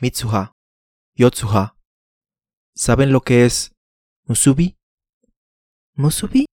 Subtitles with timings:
[0.00, 0.54] Mitsuha,
[1.16, 1.76] Yotsuha.
[2.72, 3.74] ¿Saben lo que es
[4.26, 4.76] Musubi?
[5.94, 6.46] ¿Musubi?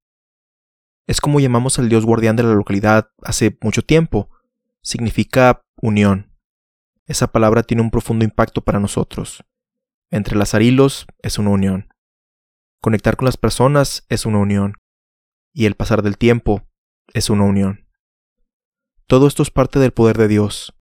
[1.06, 4.32] Es como llamamos al dios guardián de la localidad hace mucho tiempo.
[4.82, 6.34] Significa unión.
[7.06, 9.44] Esa palabra tiene un profundo impacto para nosotros.
[10.10, 11.94] Entre las arilos es una unión.
[12.82, 14.74] Conectar con las personas es una unión.
[15.54, 16.68] Y el pasar del tiempo
[17.14, 17.88] es una unión.
[19.06, 20.74] Todo esto es parte del poder de Dios.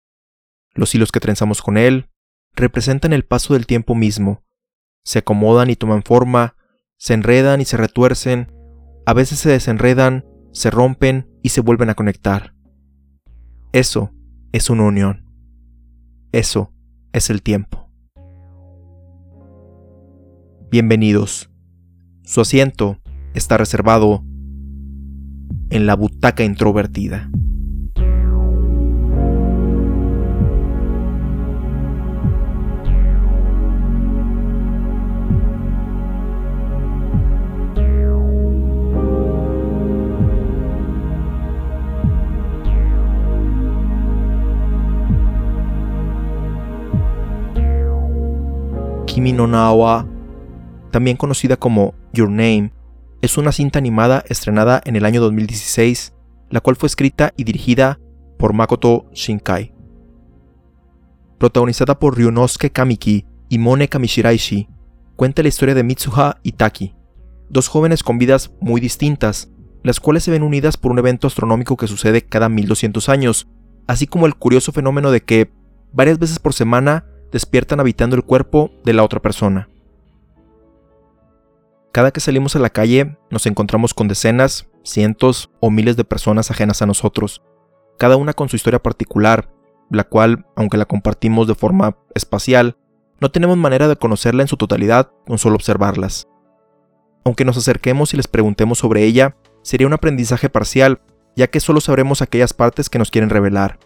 [0.74, 2.10] Los hilos que trenzamos con Él
[2.56, 4.44] representan el paso del tiempo mismo.
[5.04, 6.56] Se acomodan y toman forma,
[6.98, 8.52] se enredan y se retuercen,
[9.06, 12.54] a veces se desenredan, se rompen y se vuelven a conectar.
[13.74, 14.12] Eso
[14.52, 15.26] es una unión.
[16.32, 16.74] Eso
[17.12, 17.90] es el tiempo.
[20.72, 21.52] Bienvenidos.
[22.24, 23.00] Su asiento
[23.34, 24.24] está reservado
[25.70, 27.30] en la butaca introvertida.
[49.14, 50.08] Kimi no Nawa,
[50.90, 52.74] también conocida como Your Name,
[53.22, 56.16] es una cinta animada estrenada en el año 2016,
[56.50, 58.00] la cual fue escrita y dirigida
[58.40, 59.72] por Makoto Shinkai.
[61.38, 64.68] Protagonizada por Ryunosuke Kamiki y Mone Kamishiraishi,
[65.16, 66.96] cuenta la historia de Mitsuha y Taki,
[67.50, 69.52] dos jóvenes con vidas muy distintas,
[69.84, 73.48] las cuales se ven unidas por un evento astronómico que sucede cada 1200 años,
[73.86, 75.52] así como el curioso fenómeno de que,
[75.92, 79.68] varias veces por semana, despiertan habitando el cuerpo de la otra persona.
[81.92, 86.50] Cada que salimos a la calle nos encontramos con decenas, cientos o miles de personas
[86.52, 87.42] ajenas a nosotros,
[87.98, 89.50] cada una con su historia particular,
[89.90, 92.78] la cual, aunque la compartimos de forma espacial,
[93.20, 96.28] no tenemos manera de conocerla en su totalidad con solo observarlas.
[97.26, 101.02] Aunque nos acerquemos y les preguntemos sobre ella, sería un aprendizaje parcial,
[101.36, 103.80] ya que solo sabremos aquellas partes que nos quieren revelar.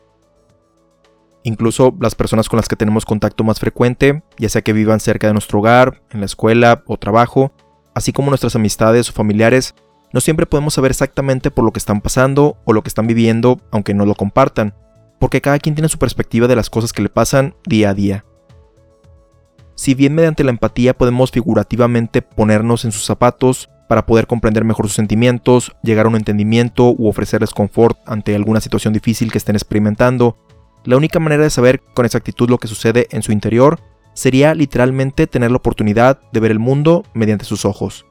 [1.44, 5.28] Incluso las personas con las que tenemos contacto más frecuente, ya sea que vivan cerca
[5.28, 7.54] de nuestro hogar, en la escuela o trabajo,
[7.96, 9.76] así como nuestras amistades o familiares,
[10.14, 13.60] no siempre podemos saber exactamente por lo que están pasando o lo que están viviendo,
[13.72, 14.74] aunque no lo compartan,
[15.20, 18.26] porque cada quien tiene su perspectiva de las cosas que le pasan día a día.
[19.76, 24.88] Si bien mediante la empatía podemos figurativamente ponernos en sus zapatos para poder comprender mejor
[24.88, 29.56] sus sentimientos, llegar a un entendimiento u ofrecerles confort ante alguna situación difícil que estén
[29.56, 30.38] experimentando,
[30.88, 33.82] la única manera de saber con exactitud lo que sucede en su interior
[34.14, 38.06] sería literalmente tener la oportunidad de ver el mundo mediante sus ojos.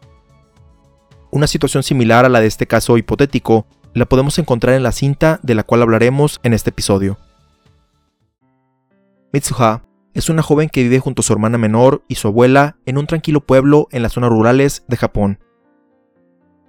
[1.30, 5.40] Una situación similar a la de este caso hipotético la podemos encontrar en la cinta
[5.42, 7.16] de la cual hablaremos en este episodio.
[9.32, 9.82] Mitsuha
[10.12, 13.06] es una joven que vive junto a su hermana menor y su abuela en un
[13.06, 15.38] tranquilo pueblo en las zonas rurales de Japón.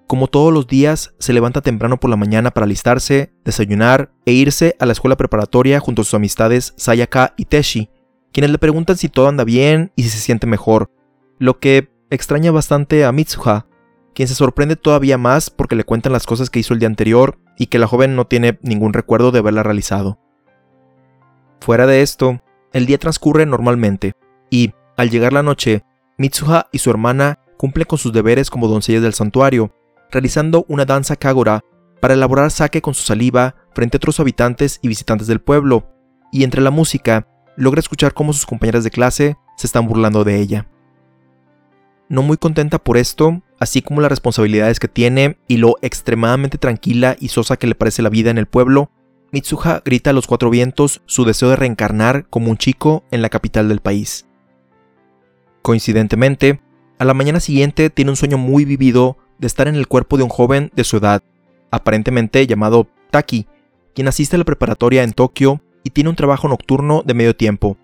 [0.08, 4.78] Como todos los días, se levanta temprano por la mañana para alistarse, desayunar e irse
[4.80, 7.90] a la escuela preparatoria junto a sus amistades Sayaka y Teshi,
[8.32, 10.90] quienes le preguntan si todo anda bien y si se siente mejor,
[11.40, 13.68] lo que extraña bastante a Mitsuha,
[14.16, 17.38] quien se sorprende todavía más porque le cuentan las cosas que hizo el día anterior
[17.58, 20.20] y que la joven no tiene ningún recuerdo de haberla realizado.
[21.60, 22.42] Fuera de esto,
[22.72, 24.14] el día transcurre normalmente,
[24.50, 25.84] y, al llegar la noche,
[26.18, 29.74] Mitsuha y su hermana cumplen con sus deberes como doncellas del santuario,
[30.12, 31.64] realizando una danza kagura
[32.00, 35.88] para elaborar sake con su saliva frente a otros habitantes y visitantes del pueblo,
[36.32, 40.40] y entre la música logra escuchar cómo sus compañeras de clase se están burlando de
[40.40, 40.68] ella.
[42.10, 47.18] No muy contenta por esto, así como las responsabilidades que tiene y lo extremadamente tranquila
[47.20, 48.92] y sosa que le parece la vida en el pueblo,
[49.32, 53.30] Mitsuha grita a los cuatro vientos su deseo de reencarnar como un chico en la
[53.30, 54.26] capital del país.
[55.62, 56.62] Coincidentemente,
[56.98, 60.24] a la mañana siguiente tiene un sueño muy vivido de estar en el cuerpo de
[60.24, 61.24] un joven de su edad,
[61.72, 63.48] aparentemente llamado Taki,
[63.94, 67.78] quien asiste a la preparatoria en Tokio y tiene un trabajo nocturno de medio tiempo,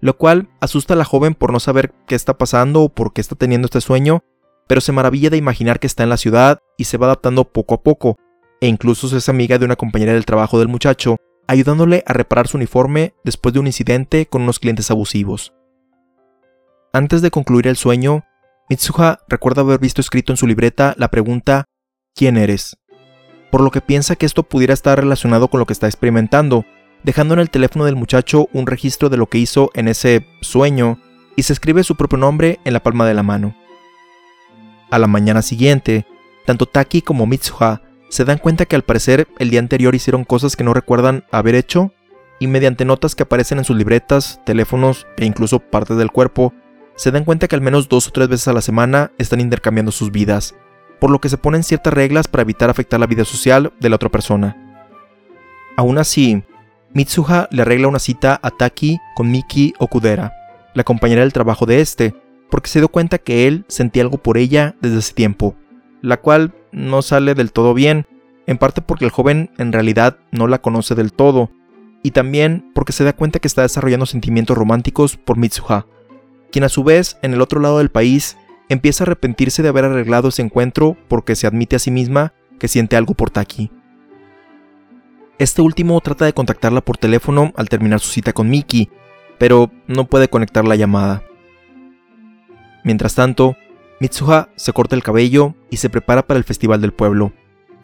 [0.00, 3.20] lo cual asusta a la joven por no saber qué está pasando o por qué
[3.20, 4.22] está teniendo este sueño,
[4.66, 7.74] pero se maravilla de imaginar que está en la ciudad y se va adaptando poco
[7.74, 8.16] a poco,
[8.60, 11.16] e incluso es amiga de una compañera del trabajo del muchacho,
[11.46, 15.54] ayudándole a reparar su uniforme después de un incidente con unos clientes abusivos.
[16.92, 18.24] Antes de concluir el sueño,
[18.68, 21.64] Mitsuha recuerda haber visto escrito en su libreta la pregunta
[22.14, 22.76] ¿Quién eres?
[23.50, 26.66] Por lo que piensa que esto pudiera estar relacionado con lo que está experimentando,
[27.02, 30.98] dejando en el teléfono del muchacho un registro de lo que hizo en ese sueño
[31.34, 33.56] y se escribe su propio nombre en la palma de la mano.
[34.90, 36.04] A la mañana siguiente,
[36.44, 37.80] tanto Taki como Mitsuha
[38.10, 41.54] se dan cuenta que al parecer el día anterior hicieron cosas que no recuerdan haber
[41.54, 41.92] hecho
[42.38, 46.52] y mediante notas que aparecen en sus libretas, teléfonos e incluso partes del cuerpo,
[46.98, 49.92] se dan cuenta que al menos dos o tres veces a la semana están intercambiando
[49.92, 50.56] sus vidas,
[50.98, 53.94] por lo que se ponen ciertas reglas para evitar afectar la vida social de la
[53.94, 54.56] otra persona.
[55.76, 56.42] Aún así,
[56.92, 60.32] Mitsuha le arregla una cita a Taki con Miki Okudera,
[60.74, 62.16] la compañera del trabajo de este,
[62.50, 65.54] porque se dio cuenta que él sentía algo por ella desde ese tiempo,
[66.02, 68.06] la cual no sale del todo bien,
[68.48, 71.52] en parte porque el joven en realidad no la conoce del todo,
[72.02, 75.86] y también porque se da cuenta que está desarrollando sentimientos románticos por Mitsuha,
[76.50, 78.36] quien a su vez, en el otro lado del país,
[78.68, 82.68] empieza a arrepentirse de haber arreglado ese encuentro porque se admite a sí misma que
[82.68, 83.70] siente algo por Taki.
[85.38, 88.90] Este último trata de contactarla por teléfono al terminar su cita con Miki,
[89.38, 91.22] pero no puede conectar la llamada.
[92.82, 93.56] Mientras tanto,
[94.00, 97.32] Mitsuha se corta el cabello y se prepara para el festival del pueblo,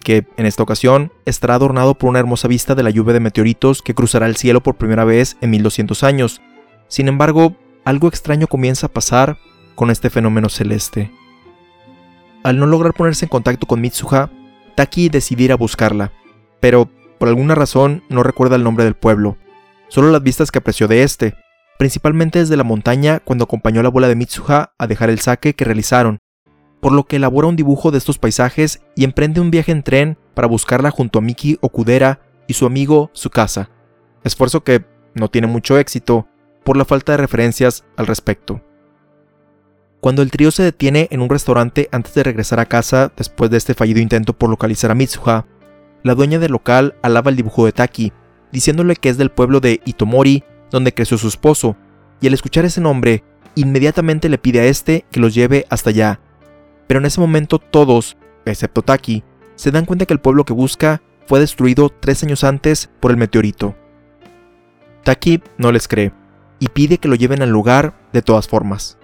[0.01, 3.83] que en esta ocasión estará adornado por una hermosa vista de la lluvia de meteoritos
[3.83, 6.41] que cruzará el cielo por primera vez en 1200 años.
[6.89, 9.39] Sin embargo, algo extraño comienza a pasar
[9.75, 11.11] con este fenómeno celeste.
[12.43, 14.31] Al no lograr ponerse en contacto con Mitsuha,
[14.75, 16.13] Taki decide ir a buscarla,
[16.61, 16.89] pero
[17.19, 19.37] por alguna razón no recuerda el nombre del pueblo,
[19.89, 21.35] solo las vistas que apreció de este,
[21.79, 25.55] principalmente desde la montaña cuando acompañó a la abuela de Mitsuha a dejar el saque
[25.55, 26.19] que realizaron,
[26.81, 30.19] por lo que elabora un dibujo de estos paisajes y emprende un viaje en tren
[30.35, 33.71] para buscarla junto a Miki Okudera y su amigo Tsukasa,
[34.23, 34.85] esfuerzo que
[35.15, 36.27] no tiene mucho éxito
[36.65, 38.63] por la falta de referencias al respecto.
[40.01, 43.57] Cuando el trío se detiene en un restaurante antes de regresar a casa después de
[43.57, 45.47] este fallido intento por localizar a Mitsuha,
[46.03, 48.13] la dueña del local alaba el dibujo de Taki,
[48.53, 51.77] diciéndole que es del pueblo de Itomori, donde creció su esposo,
[52.21, 53.25] y al escuchar ese nombre,
[53.55, 56.21] inmediatamente le pide a este que los lleve hasta allá.
[56.87, 59.25] Pero en ese momento todos, excepto Taki,
[59.55, 63.17] se dan cuenta que el pueblo que busca fue destruido tres años antes por el
[63.17, 63.75] meteorito.
[65.03, 66.13] Taki no les cree,
[66.65, 68.97] y pide que lo lleven al lugar de todas formas.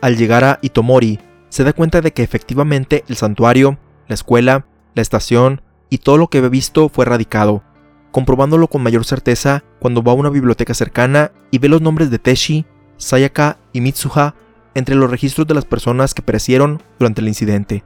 [0.00, 1.18] Al llegar a Itomori,
[1.48, 3.76] se da cuenta de que efectivamente el santuario,
[4.06, 4.64] la escuela,
[4.94, 7.64] la estación y todo lo que había visto fue erradicado,
[8.12, 12.20] comprobándolo con mayor certeza cuando va a una biblioteca cercana y ve los nombres de
[12.20, 12.66] Teshi,
[12.98, 14.36] Sayaka y Mitsuha
[14.76, 17.82] entre los registros de las personas que perecieron durante el incidente.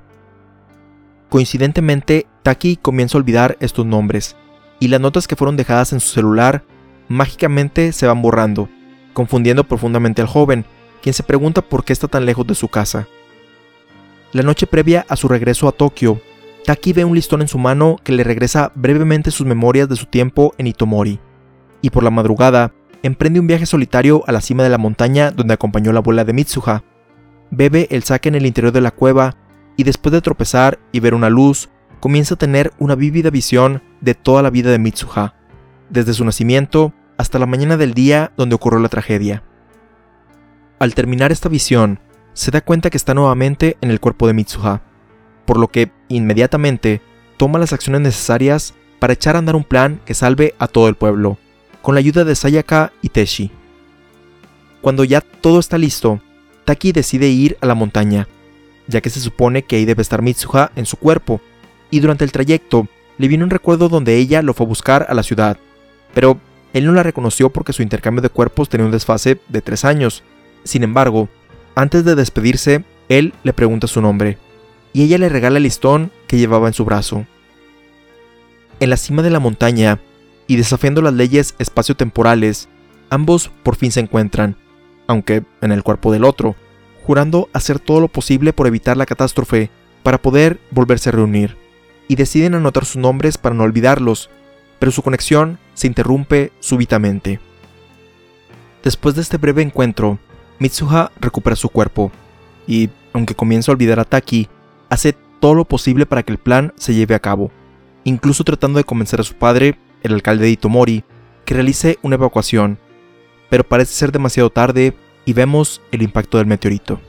[1.30, 4.36] Coincidentemente, Taki comienza a olvidar estos nombres,
[4.78, 6.64] y las notas que fueron dejadas en su celular
[7.08, 8.68] mágicamente se van borrando,
[9.12, 10.64] confundiendo profundamente al joven,
[11.02, 13.06] quien se pregunta por qué está tan lejos de su casa.
[14.32, 16.20] La noche previa a su regreso a Tokio,
[16.64, 20.06] Taki ve un listón en su mano que le regresa brevemente sus memorias de su
[20.06, 21.18] tiempo en Itomori,
[21.80, 22.72] y por la madrugada
[23.02, 26.32] emprende un viaje solitario a la cima de la montaña donde acompañó la abuela de
[26.32, 26.84] Mitsuha.
[27.50, 29.36] Bebe el saque en el interior de la cueva
[29.76, 31.68] y después de tropezar y ver una luz,
[31.98, 35.34] comienza a tener una vívida visión de toda la vida de Mitsuha,
[35.92, 39.44] desde su nacimiento hasta la mañana del día donde ocurrió la tragedia.
[40.78, 42.00] Al terminar esta visión,
[42.32, 44.82] se da cuenta que está nuevamente en el cuerpo de Mitsuha,
[45.44, 47.02] por lo que inmediatamente
[47.36, 50.94] toma las acciones necesarias para echar a andar un plan que salve a todo el
[50.94, 51.38] pueblo,
[51.82, 53.50] con la ayuda de Sayaka y Teshi.
[54.80, 56.20] Cuando ya todo está listo,
[56.64, 58.28] Taki decide ir a la montaña,
[58.88, 61.40] ya que se supone que ahí debe estar Mitsuha en su cuerpo,
[61.90, 62.88] y durante el trayecto
[63.18, 65.58] le viene un recuerdo donde ella lo fue a buscar a la ciudad,
[66.14, 66.38] pero
[66.72, 70.22] él no la reconoció porque su intercambio de cuerpos tenía un desfase de tres años,
[70.64, 71.28] sin embargo,
[71.74, 74.38] antes de despedirse, él le pregunta su nombre,
[74.92, 77.26] y ella le regala el listón que llevaba en su brazo.
[78.80, 80.00] En la cima de la montaña,
[80.46, 82.68] y desafiando las leyes espaciotemporales,
[83.10, 84.56] ambos por fin se encuentran,
[85.06, 86.56] aunque en el cuerpo del otro,
[87.04, 89.70] jurando hacer todo lo posible por evitar la catástrofe
[90.02, 91.56] para poder volverse a reunir,
[92.08, 94.30] y deciden anotar sus nombres para no olvidarlos,
[94.78, 97.40] pero su conexión se interrumpe súbitamente.
[98.82, 100.18] Después de este breve encuentro,
[100.58, 102.10] Mitsuha recupera su cuerpo
[102.66, 104.48] y, aunque comienza a olvidar a Taki,
[104.90, 107.50] hace todo lo posible para que el plan se lleve a cabo,
[108.04, 111.04] incluso tratando de convencer a su padre, el alcalde de Itomori,
[111.44, 112.78] que realice una evacuación,
[113.50, 117.00] pero parece ser demasiado tarde y vemos el impacto del meteorito.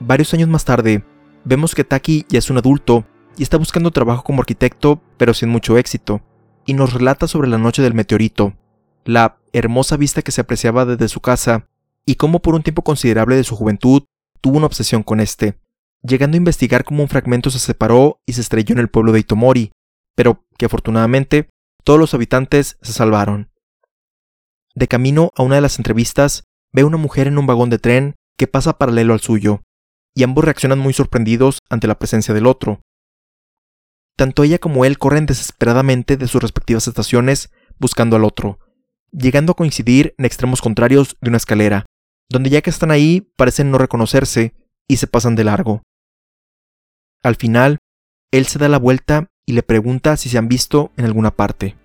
[0.00, 1.04] Varios años más tarde,
[1.44, 3.04] vemos que Taki ya es un adulto
[3.36, 6.20] y está buscando trabajo como arquitecto, pero sin mucho éxito,
[6.64, 8.54] y nos relata sobre la noche del meteorito,
[9.04, 11.68] la hermosa vista que se apreciaba desde su casa
[12.06, 14.04] y cómo por un tiempo considerable de su juventud
[14.40, 15.58] tuvo una obsesión con este,
[16.02, 19.20] llegando a investigar cómo un fragmento se separó y se estrelló en el pueblo de
[19.20, 19.72] Itomori,
[20.14, 21.48] pero que afortunadamente
[21.84, 23.50] todos los habitantes se salvaron.
[24.74, 28.14] De camino a una de las entrevistas, ve una mujer en un vagón de tren
[28.36, 29.62] que pasa paralelo al suyo,
[30.14, 32.80] y ambos reaccionan muy sorprendidos ante la presencia del otro.
[34.16, 38.58] Tanto ella como él corren desesperadamente de sus respectivas estaciones buscando al otro,
[39.10, 41.86] llegando a coincidir en extremos contrarios de una escalera,
[42.28, 44.54] donde ya que están ahí parecen no reconocerse
[44.88, 45.82] y se pasan de largo.
[47.22, 47.78] Al final,
[48.30, 51.76] él se da la vuelta y le pregunta si se han visto en alguna parte.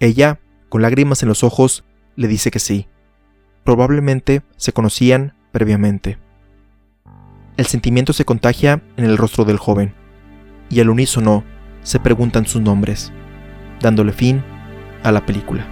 [0.00, 1.84] Ella, con lágrimas en los ojos,
[2.16, 2.88] le dice que sí.
[3.64, 6.18] Probablemente se conocían previamente.
[7.56, 9.94] El sentimiento se contagia en el rostro del joven,
[10.68, 11.44] y al unísono
[11.82, 13.12] se preguntan sus nombres,
[13.80, 14.42] dándole fin
[15.02, 15.66] a la película.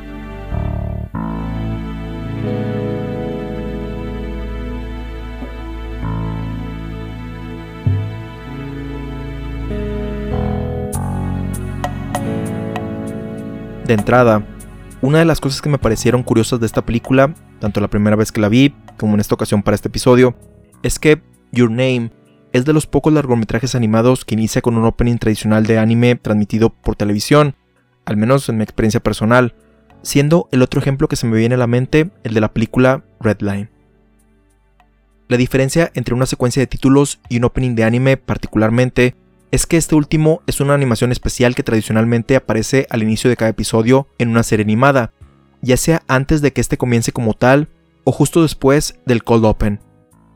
[13.86, 14.42] De entrada,
[15.02, 18.32] una de las cosas que me parecieron curiosas de esta película, tanto la primera vez
[18.32, 20.34] que la vi como en esta ocasión para este episodio,
[20.82, 21.20] es que
[21.52, 22.10] Your Name
[22.54, 26.70] es de los pocos largometrajes animados que inicia con un opening tradicional de anime transmitido
[26.70, 27.56] por televisión,
[28.06, 29.56] al menos en mi experiencia personal,
[30.02, 33.04] siendo el otro ejemplo que se me viene a la mente el de la película
[33.18, 33.70] Redline.
[35.26, 39.16] La diferencia entre una secuencia de títulos y un opening de anime particularmente
[39.50, 43.50] es que este último es una animación especial que tradicionalmente aparece al inicio de cada
[43.50, 45.12] episodio en una serie animada,
[45.60, 47.68] ya sea antes de que este comience como tal
[48.04, 49.80] o justo después del cold open,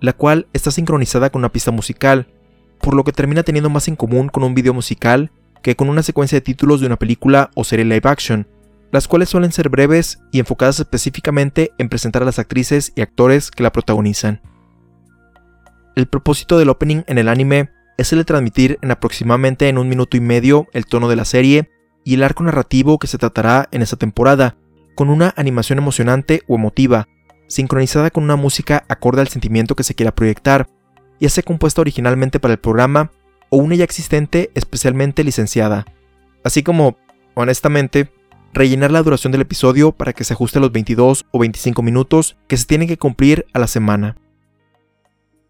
[0.01, 2.29] la cual está sincronizada con una pista musical,
[2.81, 5.31] por lo que termina teniendo más en común con un video musical
[5.63, 8.47] que con una secuencia de títulos de una película o serie live action,
[8.93, 13.51] las cuales suelen ser breves y enfocadas específicamente en presentar a las actrices y actores
[13.51, 14.41] que la protagonizan.
[15.95, 19.89] El propósito del opening en el anime es el de transmitir en aproximadamente en un
[19.89, 21.71] minuto y medio el tono de la serie
[22.05, 24.57] y el arco narrativo que se tratará en esta temporada,
[24.95, 27.09] con una animación emocionante o emotiva,
[27.49, 30.69] sincronizada con una música acorde al sentimiento que se quiera proyectar,
[31.19, 33.11] ya sea compuesta originalmente para el programa
[33.51, 35.87] o una ya existente especialmente licenciada.
[36.45, 36.97] Así como,
[37.35, 38.13] honestamente,
[38.53, 42.37] rellenar la duración del episodio para que se ajuste a los 22 o 25 minutos
[42.47, 44.17] que se tienen que cumplir a la semana.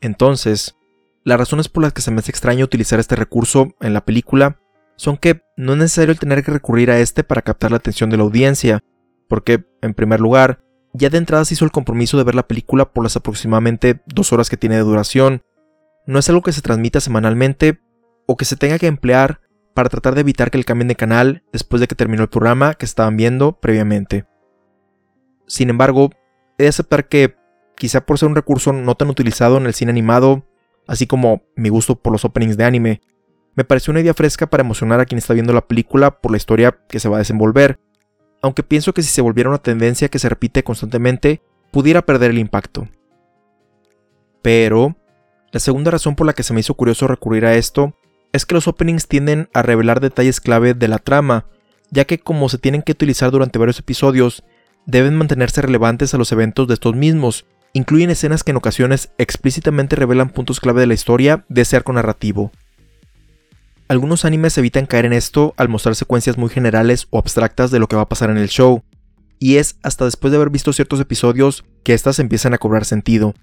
[0.01, 0.77] Entonces,
[1.25, 4.59] las razones por las que se me hace extraño utilizar este recurso en la película
[4.97, 8.11] son que no es necesario el tener que recurrir a este para captar la atención
[8.11, 8.81] de la audiencia,
[9.29, 10.61] porque, en primer lugar,
[10.93, 14.33] ya de entrada se hizo el compromiso de ver la película por las aproximadamente dos
[14.33, 15.43] horas que tiene de duración.
[16.07, 17.81] No es algo que se transmita semanalmente
[18.27, 19.41] o que se tenga que emplear
[19.75, 22.75] para tratar de evitar que el cambien de canal después de que terminó el programa
[22.75, 24.25] que estaban viendo previamente.
[25.47, 26.11] Sin embargo,
[26.59, 27.37] he de aceptar que,
[27.77, 30.45] quizá por ser un recurso no tan utilizado en el cine animado,
[30.87, 33.01] así como mi gusto por los openings de anime,
[33.55, 36.37] me pareció una idea fresca para emocionar a quien está viendo la película por la
[36.37, 37.79] historia que se va a desenvolver,
[38.43, 42.39] aunque pienso que si se volviera una tendencia que se repite constantemente, pudiera perder el
[42.39, 42.89] impacto.
[44.43, 44.97] Pero,
[45.53, 47.95] la segunda razón por la que se me hizo curioso recurrir a esto
[48.33, 51.47] es que los openings tienden a revelar detalles clave de la trama,
[51.91, 54.45] ya que como se tienen que utilizar durante varios episodios,
[54.87, 59.97] deben mantenerse relevantes a los eventos de estos mismos, incluyen escenas que en ocasiones explícitamente
[59.97, 62.53] revelan puntos clave de la historia de ese arco narrativo.
[63.89, 67.89] Algunos animes evitan caer en esto al mostrar secuencias muy generales o abstractas de lo
[67.89, 68.83] que va a pasar en el show,
[69.39, 73.35] y es hasta después de haber visto ciertos episodios que éstas empiezan a cobrar sentido.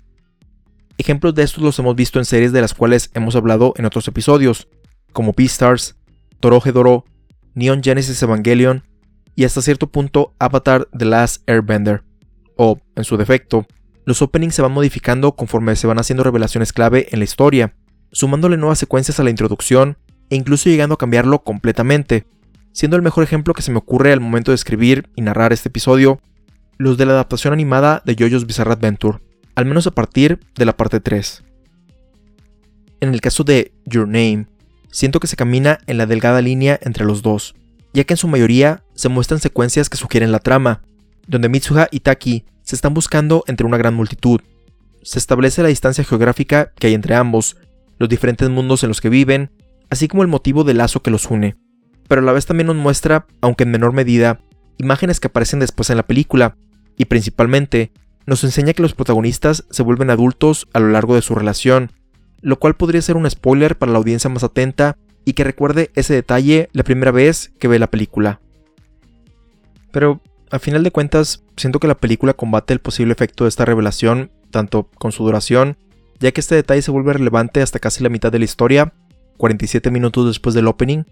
[1.00, 4.08] Ejemplos de estos los hemos visto en series de las cuales hemos hablado en otros
[4.08, 4.68] episodios,
[5.14, 5.96] como Beastars,
[6.40, 7.06] Doro,
[7.56, 8.84] Neon Genesis Evangelion
[9.36, 12.04] y hasta cierto punto Avatar The Last Airbender,
[12.56, 13.66] o, en su defecto,
[14.06, 17.74] los openings se van modificando conforme se van haciendo revelaciones clave en la historia,
[18.12, 19.98] sumándole nuevas secuencias a la introducción
[20.29, 22.25] e incluso llegando a cambiarlo completamente,
[22.72, 25.70] siendo el mejor ejemplo que se me ocurre al momento de escribir y narrar este
[25.70, 26.20] episodio,
[26.77, 29.20] los de la adaptación animada de JoJo's Bizarre Adventure,
[29.55, 31.44] al menos a partir de la parte 3.
[33.01, 34.48] En el caso de Your Name,
[34.91, 37.55] siento que se camina en la delgada línea entre los dos,
[37.94, 40.82] ya que en su mayoría se muestran secuencias que sugieren la trama,
[41.27, 44.41] donde Mitsuha y Taki se están buscando entre una gran multitud.
[45.03, 47.58] Se establece la distancia geográfica que hay entre ambos,
[48.00, 49.51] los diferentes mundos en los que viven,
[49.89, 51.56] así como el motivo del lazo que los une.
[52.08, 54.39] Pero a la vez también nos muestra, aunque en menor medida,
[54.77, 56.56] imágenes que aparecen después en la película,
[56.98, 57.92] y principalmente
[58.25, 61.92] nos enseña que los protagonistas se vuelven adultos a lo largo de su relación,
[62.42, 66.13] lo cual podría ser un spoiler para la audiencia más atenta y que recuerde ese
[66.13, 68.39] detalle la primera vez que ve la película.
[69.92, 73.65] Pero a final de cuentas, siento que la película combate el posible efecto de esta
[73.65, 75.77] revelación, tanto con su duración,
[76.20, 78.94] ya que este detalle se vuelve relevante hasta casi la mitad de la historia,
[79.38, 81.04] 47 minutos después del opening,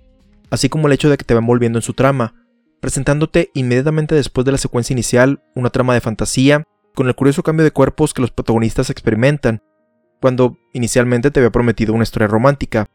[0.49, 2.35] así como el hecho de que te va envolviendo en su trama,
[2.79, 6.63] presentándote inmediatamente después de la secuencia inicial una trama de fantasía,
[6.93, 9.61] con el curioso cambio de cuerpos que los protagonistas experimentan,
[10.21, 12.87] cuando inicialmente te había prometido una historia romántica,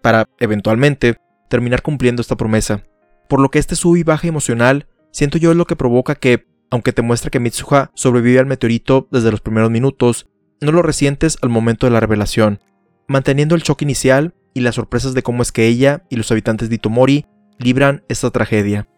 [0.00, 1.16] para, eventualmente,
[1.48, 2.82] terminar cumpliendo esta promesa,
[3.28, 6.46] por lo que este sub y baja emocional siento yo es lo que provoca que,
[6.70, 10.28] aunque te muestra que Mitsuha sobrevive al meteorito desde los primeros minutos,
[10.60, 12.60] no lo resientes al momento de la revelación,
[13.06, 16.68] manteniendo el shock inicial y las sorpresas de cómo es que ella y los habitantes
[16.68, 17.26] de Itomori
[17.58, 18.88] libran esta tragedia.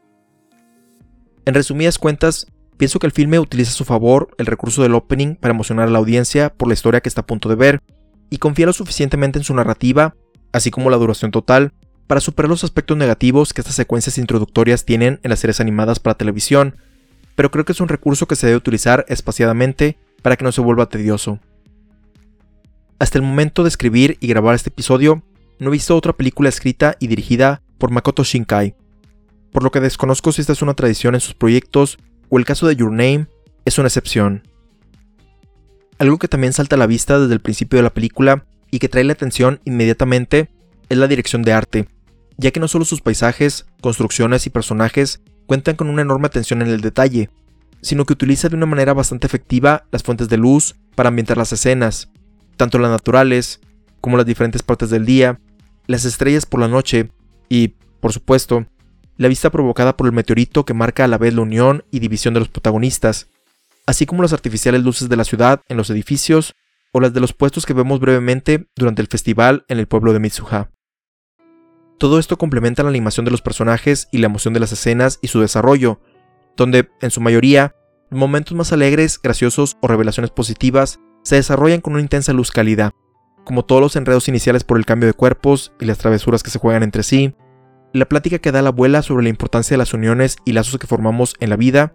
[1.45, 2.47] En resumidas cuentas,
[2.77, 5.91] pienso que el filme utiliza a su favor el recurso del opening para emocionar a
[5.91, 7.81] la audiencia por la historia que está a punto de ver,
[8.31, 10.15] y confía lo suficientemente en su narrativa,
[10.53, 11.73] así como la duración total,
[12.07, 16.17] para superar los aspectos negativos que estas secuencias introductorias tienen en las series animadas para
[16.17, 16.77] televisión,
[17.35, 20.61] pero creo que es un recurso que se debe utilizar espaciadamente para que no se
[20.61, 21.41] vuelva tedioso.
[22.99, 25.23] Hasta el momento de escribir y grabar este episodio,
[25.59, 28.75] no he visto otra película escrita y dirigida por Makoto Shinkai,
[29.53, 32.67] por lo que desconozco si esta es una tradición en sus proyectos o el caso
[32.67, 33.27] de Your Name
[33.65, 34.43] es una excepción.
[35.99, 38.89] Algo que también salta a la vista desde el principio de la película y que
[38.89, 40.51] trae la atención inmediatamente
[40.89, 41.89] es la dirección de arte,
[42.37, 46.69] ya que no solo sus paisajes, construcciones y personajes cuentan con una enorme atención en
[46.69, 47.31] el detalle,
[47.81, 51.53] sino que utiliza de una manera bastante efectiva las fuentes de luz para ambientar las
[51.53, 52.11] escenas,
[52.57, 53.61] tanto las naturales
[54.05, 55.41] como las diferentes partes del día,
[55.87, 57.09] las estrellas por la noche
[57.49, 57.69] y,
[58.01, 58.67] por supuesto,
[59.17, 62.35] la vista provocada por el meteorito que marca a la vez la unión y división
[62.35, 63.29] de los protagonistas,
[63.87, 66.53] así como las artificiales luces de la ciudad en los edificios
[66.93, 70.21] o las de los puestos que vemos brevemente durante el festival en el pueblo de
[70.21, 70.69] Mitsuha.
[71.97, 75.29] Todo esto complementa la animación de los personajes y la emoción de las escenas y
[75.29, 76.03] su desarrollo,
[76.59, 77.75] donde, en su mayoría,
[78.11, 82.94] momentos más alegres, graciosos o revelaciones positivas se desarrollan con una intensa luz cálida,
[83.45, 86.59] como todos los enredos iniciales por el cambio de cuerpos y las travesuras que se
[86.59, 87.35] juegan entre sí,
[87.93, 90.87] la plática que da la abuela sobre la importancia de las uniones y lazos que
[90.87, 91.95] formamos en la vida,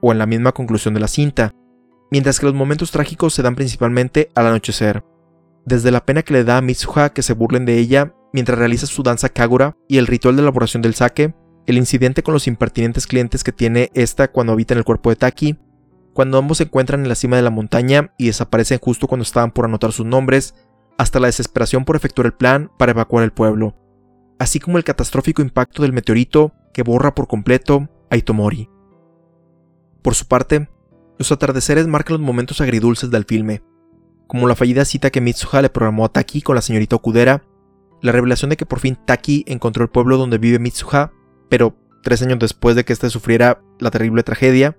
[0.00, 1.52] o en la misma conclusión de la cinta,
[2.10, 5.04] mientras que los momentos trágicos se dan principalmente al anochecer.
[5.64, 8.86] Desde la pena que le da a Mitsuha que se burlen de ella mientras realiza
[8.86, 11.34] su danza Kagura y el ritual de elaboración del sake,
[11.66, 15.16] el incidente con los impertinentes clientes que tiene esta cuando habita en el cuerpo de
[15.16, 15.58] Taki,
[16.12, 19.50] cuando ambos se encuentran en la cima de la montaña y desaparecen justo cuando estaban
[19.50, 20.54] por anotar sus nombres,
[20.98, 23.74] hasta la desesperación por efectuar el plan para evacuar el pueblo,
[24.38, 28.68] así como el catastrófico impacto del meteorito que borra por completo a Itomori.
[30.02, 30.68] Por su parte,
[31.18, 33.62] los atardeceres marcan los momentos agridulces del filme,
[34.26, 37.44] como la fallida cita que Mitsuha le programó a Taki con la señorita Okudera,
[38.02, 41.12] la revelación de que por fin Taki encontró el pueblo donde vive Mitsuha,
[41.48, 44.76] pero tres años después de que éste sufriera la terrible tragedia,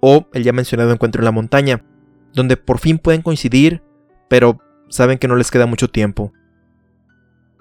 [0.00, 1.84] o el ya mencionado encuentro en la montaña,
[2.32, 3.82] donde por fin pueden coincidir,
[4.28, 4.58] pero
[4.94, 6.32] saben que no les queda mucho tiempo.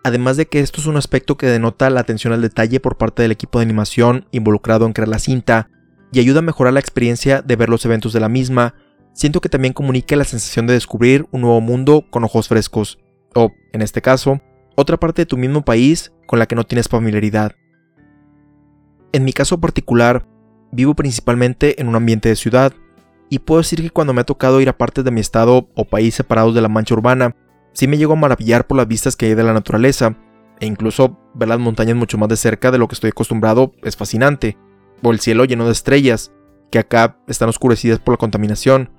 [0.03, 3.23] Además de que esto es un aspecto que denota la atención al detalle por parte
[3.23, 5.69] del equipo de animación involucrado en crear la cinta
[6.11, 8.75] y ayuda a mejorar la experiencia de ver los eventos de la misma,
[9.13, 12.99] siento que también comunica la sensación de descubrir un nuevo mundo con ojos frescos,
[13.33, 14.39] o, en este caso,
[14.75, 17.53] otra parte de tu mismo país con la que no tienes familiaridad.
[19.11, 20.27] En mi caso particular,
[20.71, 22.73] vivo principalmente en un ambiente de ciudad,
[23.33, 25.85] y puedo decir que cuando me ha tocado ir a partes de mi estado o
[25.85, 27.35] país separados de la mancha urbana,
[27.71, 30.15] sí me llego a maravillar por las vistas que hay de la naturaleza,
[30.59, 33.97] e incluso ver las montañas mucho más de cerca de lo que estoy acostumbrado es
[33.97, 34.55] fascinante,
[35.01, 36.31] o el cielo lleno de estrellas,
[36.69, 38.91] que acá están oscurecidas por la contaminación,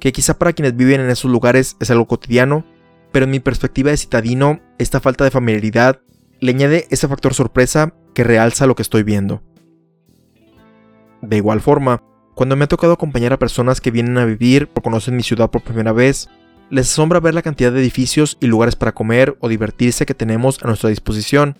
[0.00, 2.64] que quizá para quienes viven en esos lugares es algo cotidiano,
[3.12, 6.00] pero en mi perspectiva de citadino, esta falta de familiaridad
[6.40, 9.42] le añade ese factor sorpresa que realza lo que estoy viendo.
[11.20, 12.02] De igual forma,
[12.42, 15.48] cuando me ha tocado acompañar a personas que vienen a vivir o conocen mi ciudad
[15.48, 16.28] por primera vez,
[16.70, 20.58] les asombra ver la cantidad de edificios y lugares para comer o divertirse que tenemos
[20.60, 21.56] a nuestra disposición,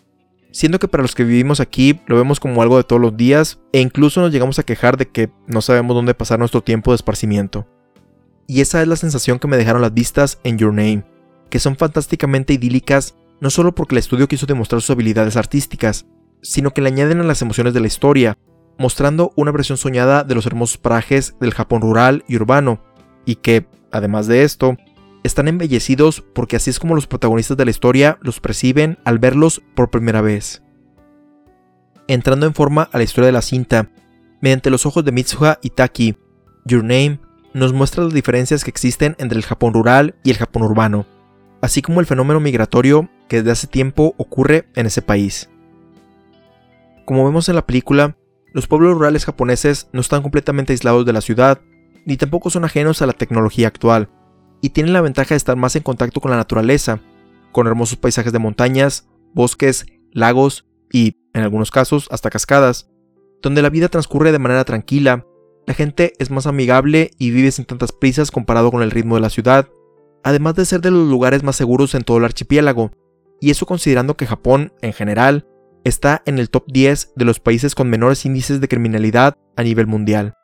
[0.51, 3.61] siendo que para los que vivimos aquí lo vemos como algo de todos los días
[3.73, 6.97] e incluso nos llegamos a quejar de que no sabemos dónde pasar nuestro tiempo de
[6.97, 7.65] esparcimiento.
[8.49, 11.05] Y esa es la sensación que me dejaron las vistas en Your Name,
[11.49, 16.07] que son fantásticamente idílicas no solo porque el estudio quiso demostrar sus habilidades artísticas,
[16.43, 18.37] sino que le añaden a las emociones de la historia,
[18.83, 22.83] mostrando una versión soñada de los hermosos parajes del Japón rural y urbano,
[23.25, 24.77] y que, además de esto,
[25.23, 29.63] están embellecidos porque así es como los protagonistas de la historia los perciben al verlos
[29.77, 30.63] por primera vez.
[32.09, 33.89] Entrando en forma a la historia de la cinta,
[34.41, 36.17] mediante los ojos de Mitsuha y Taki,
[36.65, 37.21] Your Name
[37.55, 41.07] nos muestra las diferencias que existen entre el Japón rural y el Japón urbano,
[41.61, 45.49] así como el fenómeno migratorio que desde hace tiempo ocurre en ese país.
[47.05, 48.17] Como vemos en la película,
[48.53, 51.61] los pueblos rurales japoneses no están completamente aislados de la ciudad,
[52.05, 54.09] ni tampoco son ajenos a la tecnología actual,
[54.61, 57.01] y tienen la ventaja de estar más en contacto con la naturaleza,
[57.51, 62.91] con hermosos paisajes de montañas, bosques, lagos y, en algunos casos, hasta cascadas,
[63.41, 65.27] donde la vida transcurre de manera tranquila,
[65.67, 69.21] la gente es más amigable y vive sin tantas prisas comparado con el ritmo de
[69.21, 69.69] la ciudad,
[70.25, 72.91] además de ser de los lugares más seguros en todo el archipiélago,
[73.41, 75.47] y eso considerando que Japón, en general,
[75.85, 79.87] está en el top 10 de los países con menores índices de criminalidad a nivel
[79.87, 80.35] mundial.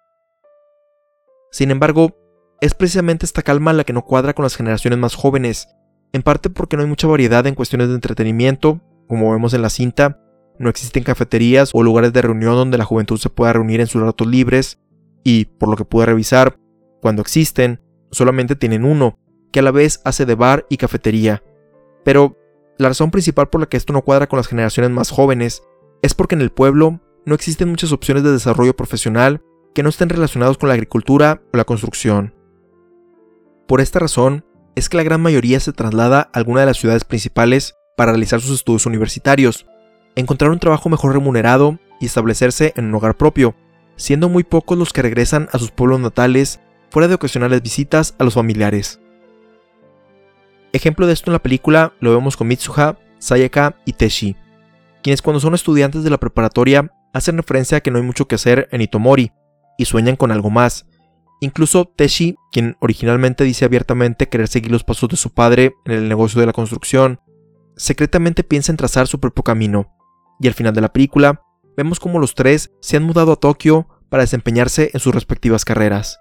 [1.51, 2.17] Sin embargo,
[2.61, 5.69] es precisamente esta calma la que no cuadra con las generaciones más jóvenes,
[6.13, 9.71] en parte porque no hay mucha variedad en cuestiones de entretenimiento, como vemos en la
[9.71, 10.21] cinta,
[10.59, 14.03] no existen cafeterías o lugares de reunión donde la juventud se pueda reunir en sus
[14.03, 14.79] ratos libres,
[15.25, 16.57] y, por lo que pude revisar,
[17.01, 19.19] cuando existen, solamente tienen uno,
[19.53, 21.43] que a la vez hace de bar y cafetería.
[22.05, 22.38] Pero
[22.79, 25.63] la razón principal por la que esto no cuadra con las generaciones más jóvenes
[26.01, 29.43] es porque en el pueblo no existen muchas opciones de desarrollo profesional
[29.75, 32.35] que no estén relacionados con la agricultura o la construcción.
[33.67, 34.45] Por esta razón,
[34.77, 38.41] es que la gran mayoría se traslada a alguna de las ciudades principales para realizar
[38.41, 39.67] sus estudios universitarios,
[40.15, 43.57] encontrar un trabajo mejor remunerado y establecerse en un hogar propio,
[43.97, 46.61] siendo muy pocos los que regresan a sus pueblos natales
[46.91, 49.01] fuera de ocasionales visitas a los familiares.
[50.73, 54.37] Ejemplo de esto en la película lo vemos con Mitsuha, Sayaka y Teshi,
[55.03, 58.35] quienes cuando son estudiantes de la preparatoria hacen referencia a que no hay mucho que
[58.35, 59.33] hacer en Itomori
[59.79, 60.87] y sueñan con algo más.
[61.41, 66.09] Incluso Teshi, quien originalmente dice abiertamente querer seguir los pasos de su padre en el
[66.09, 67.21] negocio de la construcción,
[67.77, 69.97] secretamente piensa en trazar su propio camino,
[70.41, 71.43] y al final de la película
[71.77, 76.19] vemos como los tres se han mudado a Tokio para desempeñarse en sus respectivas carreras.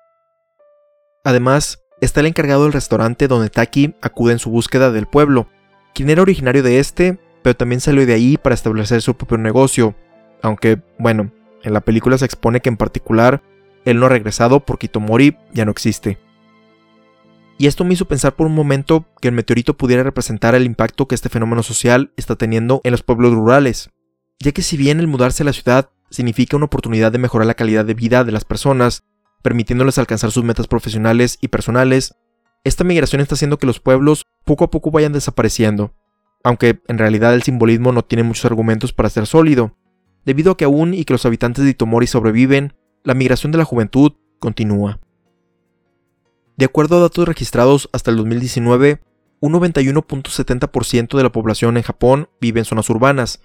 [1.23, 5.47] Además, está el encargado del restaurante donde Taki acude en su búsqueda del pueblo,
[5.93, 9.95] quien era originario de este, pero también salió de ahí para establecer su propio negocio,
[10.41, 11.31] aunque, bueno,
[11.63, 13.41] en la película se expone que en particular
[13.86, 16.19] él no ha regresado porque Itomori ya no existe.
[17.57, 21.07] Y esto me hizo pensar por un momento que el meteorito pudiera representar el impacto
[21.07, 23.89] que este fenómeno social está teniendo en los pueblos rurales,
[24.39, 27.55] ya que si bien el mudarse a la ciudad significa una oportunidad de mejorar la
[27.55, 29.03] calidad de vida de las personas,
[29.41, 32.15] permitiéndoles alcanzar sus metas profesionales y personales,
[32.63, 35.93] esta migración está haciendo que los pueblos poco a poco vayan desapareciendo,
[36.43, 39.76] aunque en realidad el simbolismo no tiene muchos argumentos para ser sólido,
[40.26, 42.73] debido a que aún y que los habitantes de Itomori sobreviven,
[43.04, 45.00] la migración de la juventud continúa.
[46.58, 49.02] De acuerdo a datos registrados hasta el 2019,
[49.39, 53.41] un 91.70% de la población en Japón vive en zonas urbanas,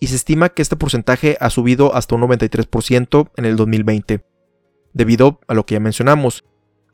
[0.00, 4.24] y se estima que este porcentaje ha subido hasta un 93% en el 2020.
[4.96, 6.42] Debido a lo que ya mencionamos,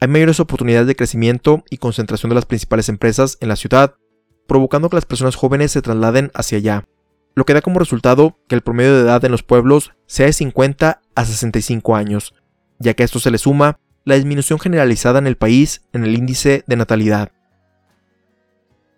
[0.01, 3.95] hay mayores oportunidades de crecimiento y concentración de las principales empresas en la ciudad,
[4.49, 6.85] provocando que las personas jóvenes se trasladen hacia allá,
[7.37, 10.33] lo que da como resultado que el promedio de edad en los pueblos sea de
[10.33, 12.35] 50 a 65 años,
[12.81, 16.17] ya que a esto se le suma la disminución generalizada en el país en el
[16.17, 17.31] índice de natalidad.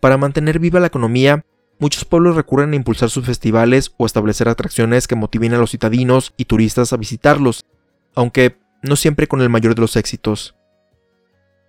[0.01, 1.45] Para mantener viva la economía,
[1.79, 6.33] muchos pueblos recurren a impulsar sus festivales o establecer atracciones que motiven a los citadinos
[6.39, 7.67] y turistas a visitarlos,
[8.15, 10.55] aunque no siempre con el mayor de los éxitos.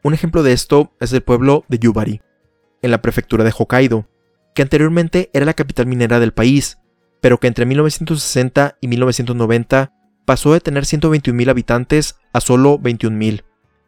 [0.04, 2.21] Un ejemplo de esto es el pueblo de Yubari,
[2.82, 4.08] en la prefectura de Hokkaido,
[4.54, 6.78] que anteriormente era la capital minera del país,
[7.21, 9.93] pero que entre 1960 y 1990
[10.25, 13.43] pasó de tener 121.000 habitantes a solo 21.000,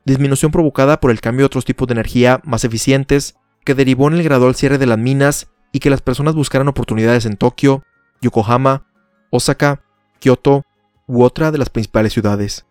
[0.06, 3.36] disminución provocada por el cambio de otros tipos de energía más eficientes
[3.66, 7.26] que derivó en el gradual cierre de las minas y que las personas buscaran oportunidades
[7.26, 7.84] en Tokio,
[8.22, 8.88] Yokohama,
[9.30, 9.84] Osaka,
[10.20, 10.64] Kyoto
[11.08, 12.67] u otra de las principales ciudades.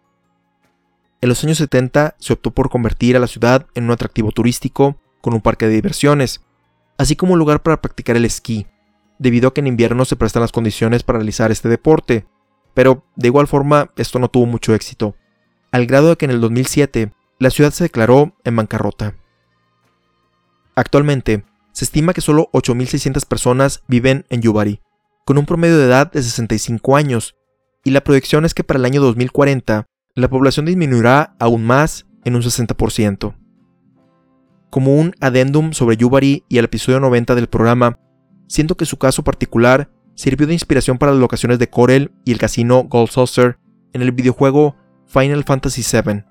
[1.26, 4.96] En los años 70 se optó por convertir a la ciudad en un atractivo turístico
[5.20, 6.40] con un parque de diversiones,
[6.98, 8.68] así como un lugar para practicar el esquí,
[9.18, 12.28] debido a que en invierno se prestan las condiciones para realizar este deporte,
[12.74, 15.16] pero de igual forma esto no tuvo mucho éxito,
[15.72, 19.16] al grado de que en el 2007 la ciudad se declaró en bancarrota.
[20.76, 24.80] Actualmente, se estima que solo 8.600 personas viven en Yubari,
[25.24, 27.34] con un promedio de edad de 65 años,
[27.82, 32.37] y la proyección es que para el año 2040 la población disminuirá aún más en
[32.37, 33.35] un 60%.
[34.70, 37.98] Como un adendum sobre Yubari y el episodio 90 del programa,
[38.48, 42.38] siento que su caso particular sirvió de inspiración para las locaciones de Corel y el
[42.38, 43.59] casino Gold Saucer
[43.92, 44.74] en el videojuego
[45.07, 46.24] Final Fantasy VII,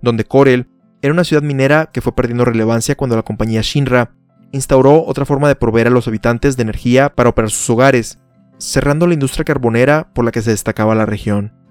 [0.00, 0.68] donde Corel
[1.02, 4.14] era una ciudad minera que fue perdiendo relevancia cuando la compañía Shinra
[4.52, 8.20] instauró otra forma de proveer a los habitantes de energía para operar sus hogares,
[8.58, 11.63] cerrando la industria carbonera por la que se destacaba la región.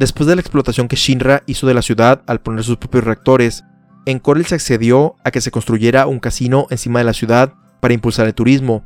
[0.00, 3.64] Después de la explotación que Shinra hizo de la ciudad al poner sus propios reactores,
[4.06, 7.92] en Corel se accedió a que se construyera un casino encima de la ciudad para
[7.92, 8.82] impulsar el turismo,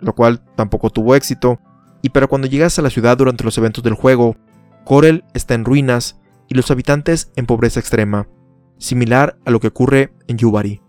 [0.00, 1.60] lo cual tampoco tuvo éxito,
[2.02, 4.34] y pero cuando llegas a la ciudad durante los eventos del juego,
[4.84, 8.26] Corel está en ruinas y los habitantes en pobreza extrema,
[8.76, 10.82] similar a lo que ocurre en Yubari.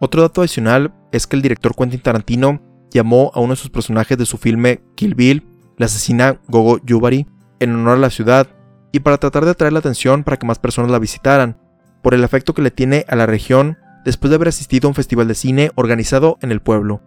[0.00, 4.18] Otro dato adicional es que el director Quentin Tarantino llamó a uno de sus personajes
[4.18, 7.28] de su filme Kill Bill, la asesina Gogo Yubari,
[7.62, 8.48] en honor a la ciudad
[8.92, 11.56] y para tratar de atraer la atención para que más personas la visitaran,
[12.02, 14.94] por el efecto que le tiene a la región después de haber asistido a un
[14.94, 17.00] festival de cine organizado en el pueblo.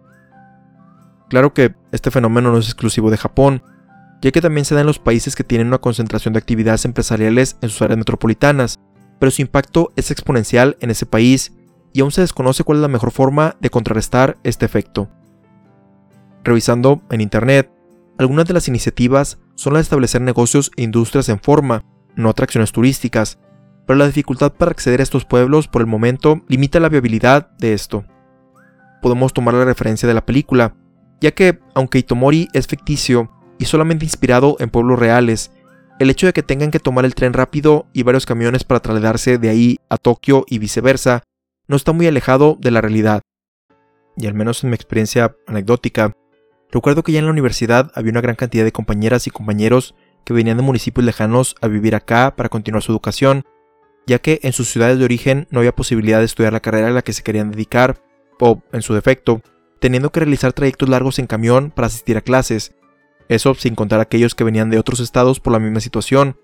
[1.28, 3.62] Claro que este fenómeno no es exclusivo de Japón,
[4.22, 7.56] ya que también se da en los países que tienen una concentración de actividades empresariales
[7.60, 8.78] en sus áreas metropolitanas,
[9.18, 11.52] pero su impacto es exponencial en ese país
[11.92, 15.08] y aún se desconoce cuál es la mejor forma de contrarrestar este efecto.
[16.44, 17.70] Revisando en Internet,
[18.18, 22.72] algunas de las iniciativas son las de establecer negocios e industrias en forma, no atracciones
[22.72, 23.38] turísticas,
[23.86, 27.72] pero la dificultad para acceder a estos pueblos por el momento limita la viabilidad de
[27.72, 28.04] esto.
[29.02, 30.74] Podemos tomar la referencia de la película,
[31.20, 35.52] ya que, aunque Itomori es ficticio y solamente inspirado en pueblos reales,
[35.98, 39.38] el hecho de que tengan que tomar el tren rápido y varios camiones para trasladarse
[39.38, 41.22] de ahí a Tokio y viceversa
[41.68, 43.22] no está muy alejado de la realidad.
[44.16, 46.12] Y al menos en mi experiencia anecdótica,
[46.70, 50.32] recuerdo que ya en la universidad había una gran cantidad de compañeras y compañeros que
[50.32, 53.44] venían de municipios lejanos a vivir acá para continuar su educación,
[54.06, 56.90] ya que en sus ciudades de origen no había posibilidad de estudiar la carrera a
[56.90, 58.02] la que se querían dedicar,
[58.40, 59.40] o, en su defecto,
[59.80, 62.74] teniendo que realizar trayectos largos en camión para asistir a clases,
[63.28, 66.36] eso sin contar aquellos que venían de otros estados por la misma situación,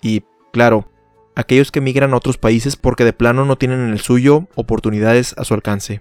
[0.00, 0.90] y, claro,
[1.34, 5.34] aquellos que migran a otros países porque de plano no tienen en el suyo oportunidades
[5.36, 6.00] a su alcance.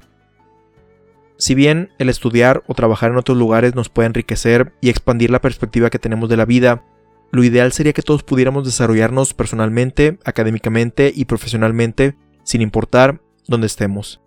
[1.38, 5.42] Si bien el estudiar o trabajar en otros lugares nos puede enriquecer y expandir la
[5.42, 6.84] perspectiva que tenemos de la vida,
[7.32, 14.22] lo ideal sería que todos pudiéramos desarrollarnos personalmente, académicamente y profesionalmente, sin importar dónde estemos.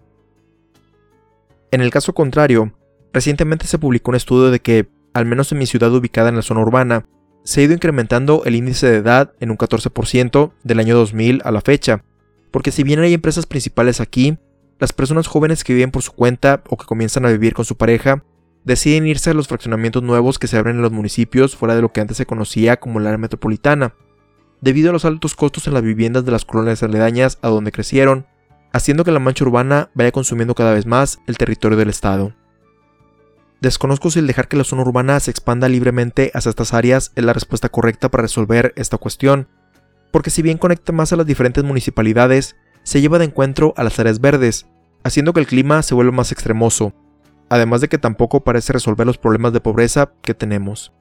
[1.70, 2.72] En el caso contrario,
[3.12, 6.42] recientemente se publicó un estudio de que, al menos en mi ciudad ubicada en la
[6.42, 7.06] zona urbana,
[7.44, 11.52] se ha ido incrementando el índice de edad en un 14% del año 2000 a
[11.52, 12.02] la fecha,
[12.50, 14.36] porque si bien hay empresas principales aquí,
[14.78, 17.76] las personas jóvenes que viven por su cuenta o que comienzan a vivir con su
[17.76, 18.22] pareja
[18.64, 21.92] deciden irse a los fraccionamientos nuevos que se abren en los municipios fuera de lo
[21.92, 23.94] que antes se conocía como el área metropolitana,
[24.60, 28.26] debido a los altos costos en las viviendas de las colonias aledañas a donde crecieron,
[28.72, 32.34] haciendo que la mancha urbana vaya consumiendo cada vez más el territorio del Estado.
[33.60, 37.24] Desconozco si el dejar que la zona urbana se expanda libremente hacia estas áreas es
[37.24, 39.48] la respuesta correcta para resolver esta cuestión,
[40.10, 43.98] porque si bien conecta más a las diferentes municipalidades, se lleva de encuentro a las
[43.98, 44.64] áreas verdes,
[45.02, 46.92] haciendo que el clima se vuelva más extremoso,
[47.48, 50.92] además de que tampoco parece resolver los problemas de pobreza que tenemos.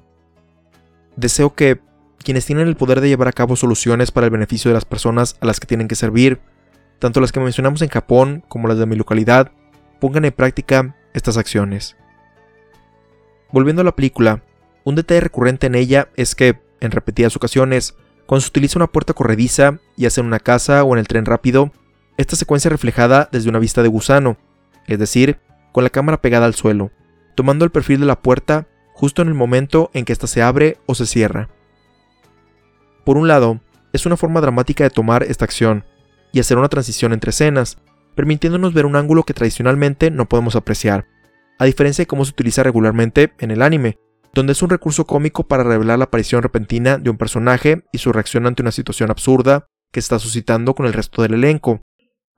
[1.16, 1.80] Deseo que
[2.24, 5.38] quienes tienen el poder de llevar a cabo soluciones para el beneficio de las personas
[5.42, 6.40] a las que tienen que servir,
[6.98, 9.52] tanto las que mencionamos en Japón como las de mi localidad,
[10.02, 11.96] pongan en práctica estas acciones.
[13.52, 14.42] Volviendo a la película,
[14.86, 17.96] un detalle recurrente en ella es que, en repetidas ocasiones,
[18.26, 21.26] cuando se utiliza una puerta corrediza, ya sea en una casa o en el tren
[21.26, 21.72] rápido,
[22.18, 24.38] esta secuencia reflejada desde una vista de gusano,
[24.88, 25.40] es decir,
[25.72, 26.92] con la cámara pegada al suelo,
[27.36, 30.78] tomando el perfil de la puerta justo en el momento en que ésta se abre
[30.86, 31.50] o se cierra.
[33.04, 33.60] Por un lado,
[33.94, 35.84] es una forma dramática de tomar esta acción
[36.32, 37.78] y hacer una transición entre escenas,
[38.16, 41.06] permitiéndonos ver un ángulo que tradicionalmente no podemos apreciar,
[41.60, 44.00] a diferencia de cómo se utiliza regularmente en el anime,
[44.36, 48.12] donde es un recurso cómico para revelar la aparición repentina de un personaje y su
[48.12, 51.80] reacción ante una situación absurda que está suscitando con el resto del elenco.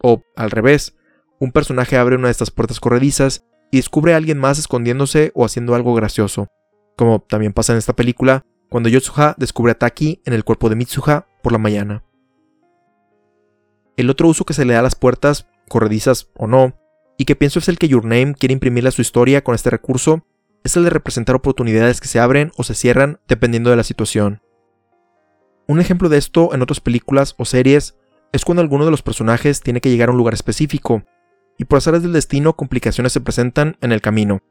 [0.04, 0.96] O, al revés,
[1.40, 5.44] un personaje abre una de estas puertas corredizas y descubre a alguien más escondiéndose o
[5.44, 6.48] haciendo algo gracioso,
[6.96, 10.76] como también pasa en esta película, cuando Yotsuha descubre a Taki en el cuerpo de
[10.76, 12.04] Mitsuha por la mañana.
[13.96, 16.76] El otro uso que se le da a las puertas, corredizas o no,
[17.18, 19.72] y que pienso es el que Your Name quiere imprimirle a su historia con este
[19.72, 20.24] recurso,
[20.64, 24.42] es el de representar oportunidades que se abren o se cierran dependiendo de la situación.
[25.68, 27.96] Un ejemplo de esto en otras películas o series
[28.32, 31.04] es cuando alguno de los personajes tiene que llegar a un lugar específico,
[31.58, 34.42] y por azares del destino complicaciones se presentan en el camino.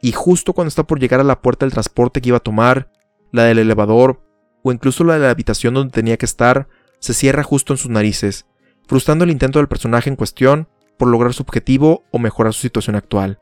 [0.00, 2.90] Y justo cuando está por llegar a la puerta del transporte que iba a tomar,
[3.32, 4.22] la del elevador,
[4.62, 7.90] o incluso la de la habitación donde tenía que estar, se cierra justo en sus
[7.90, 8.46] narices,
[8.86, 12.96] frustrando el intento del personaje en cuestión por lograr su objetivo o mejorar su situación
[12.96, 13.38] actual.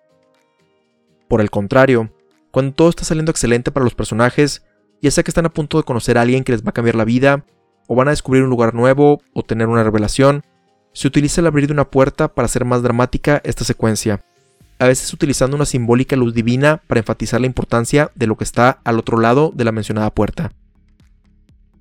[1.29, 2.11] Por el contrario,
[2.51, 4.65] cuando todo está saliendo excelente para los personajes,
[5.03, 6.95] ya sea que están a punto de conocer a alguien que les va a cambiar
[6.95, 7.45] la vida,
[7.89, 10.45] o van a descubrir un lugar nuevo, o tener una revelación,
[10.93, 14.21] se utiliza el abrir de una puerta para hacer más dramática esta secuencia,
[14.79, 18.81] a veces utilizando una simbólica luz divina para enfatizar la importancia de lo que está
[18.85, 20.53] al otro lado de la mencionada puerta.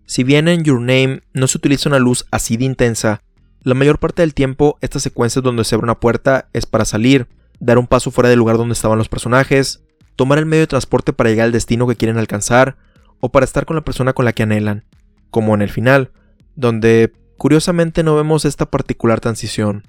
[0.06, 3.21] Si bien en Your Name no se utiliza una luz así de intensa,
[3.62, 7.27] la mayor parte del tiempo, estas secuencias donde se abre una puerta es para salir,
[7.63, 9.84] dar un paso fuera del lugar donde estaban los personajes,
[10.15, 12.76] tomar el medio de transporte para llegar al destino que quieren alcanzar,
[13.21, 14.84] o para estar con la persona con la que anhelan,
[15.30, 16.12] como en el final,
[16.56, 19.84] donde curiosamente no vemos esta particular transición.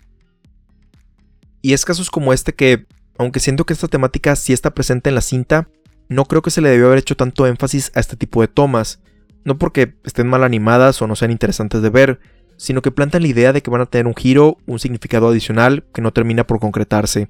[1.63, 2.87] Y es casos como este que,
[3.19, 5.69] aunque siento que esta temática sí está presente en la cinta,
[6.09, 9.01] no creo que se le debió haber hecho tanto énfasis a este tipo de tomas,
[9.45, 12.21] no porque estén mal animadas o no sean interesantes de ver,
[12.57, 15.85] sino que plantan la idea de que van a tener un giro, un significado adicional
[15.93, 17.29] que no termina por concretarse.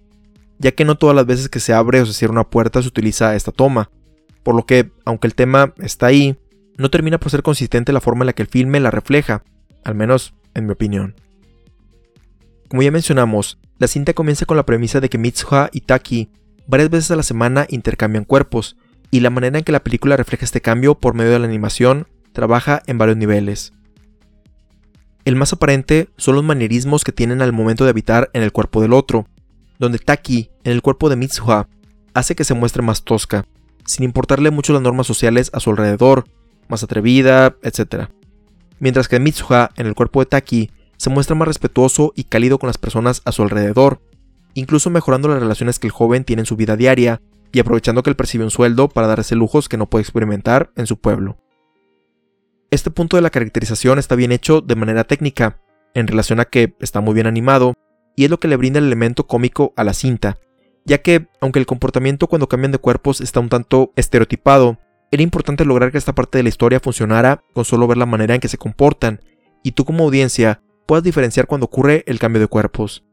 [0.59, 2.88] Ya que no todas las veces que se abre o se cierra una puerta se
[2.88, 3.90] utiliza esta toma,
[4.43, 6.38] por lo que, aunque el tema está ahí,
[6.77, 9.45] no termina por ser consistente la forma en la que el filme la refleja,
[9.85, 11.14] al menos en mi opinión.
[12.69, 16.31] Como ya mencionamos, la cinta comienza con la premisa de que Mitsuha y Taki
[16.67, 18.77] varias veces a la semana intercambian cuerpos,
[19.11, 22.09] y la manera en que la película refleja este cambio por medio de la animación
[22.33, 23.73] trabaja en varios niveles.
[25.25, 28.83] El más aparente son los manierismos que tienen al momento de habitar en el cuerpo
[28.83, 29.27] del otro,
[29.85, 31.68] donde Taki, en el cuerpo de Mitsuha,
[32.14, 33.47] hace que se muestre más tosca,
[33.87, 36.25] sin importarle mucho las normas sociales a su alrededor,
[36.68, 38.09] más atrevida, etc.
[38.79, 42.68] Mientras que Mitsuha, en el cuerpo de Taki, se muestra más respetuoso y cálido con
[42.68, 44.01] las personas a su alrededor,
[44.55, 47.20] incluso mejorando las relaciones que el joven tiene en su vida diaria
[47.53, 50.87] y aprovechando que él percibe un sueldo para darse lujos que no puede experimentar en
[50.87, 51.38] su pueblo.
[52.70, 55.61] Este punto de la caracterización está bien hecho de manera técnica,
[55.94, 57.75] en relación a que está muy bien animado,
[58.16, 60.38] y es lo que le brinda el elemento cómico a la cinta,
[60.85, 64.79] ya que, aunque el comportamiento cuando cambian de cuerpos está un tanto estereotipado,
[65.11, 68.35] era importante lograr que esta parte de la historia funcionara con solo ver la manera
[68.35, 69.20] en que se comportan,
[69.62, 73.05] y tú como audiencia puedas diferenciar cuando ocurre el cambio de cuerpos.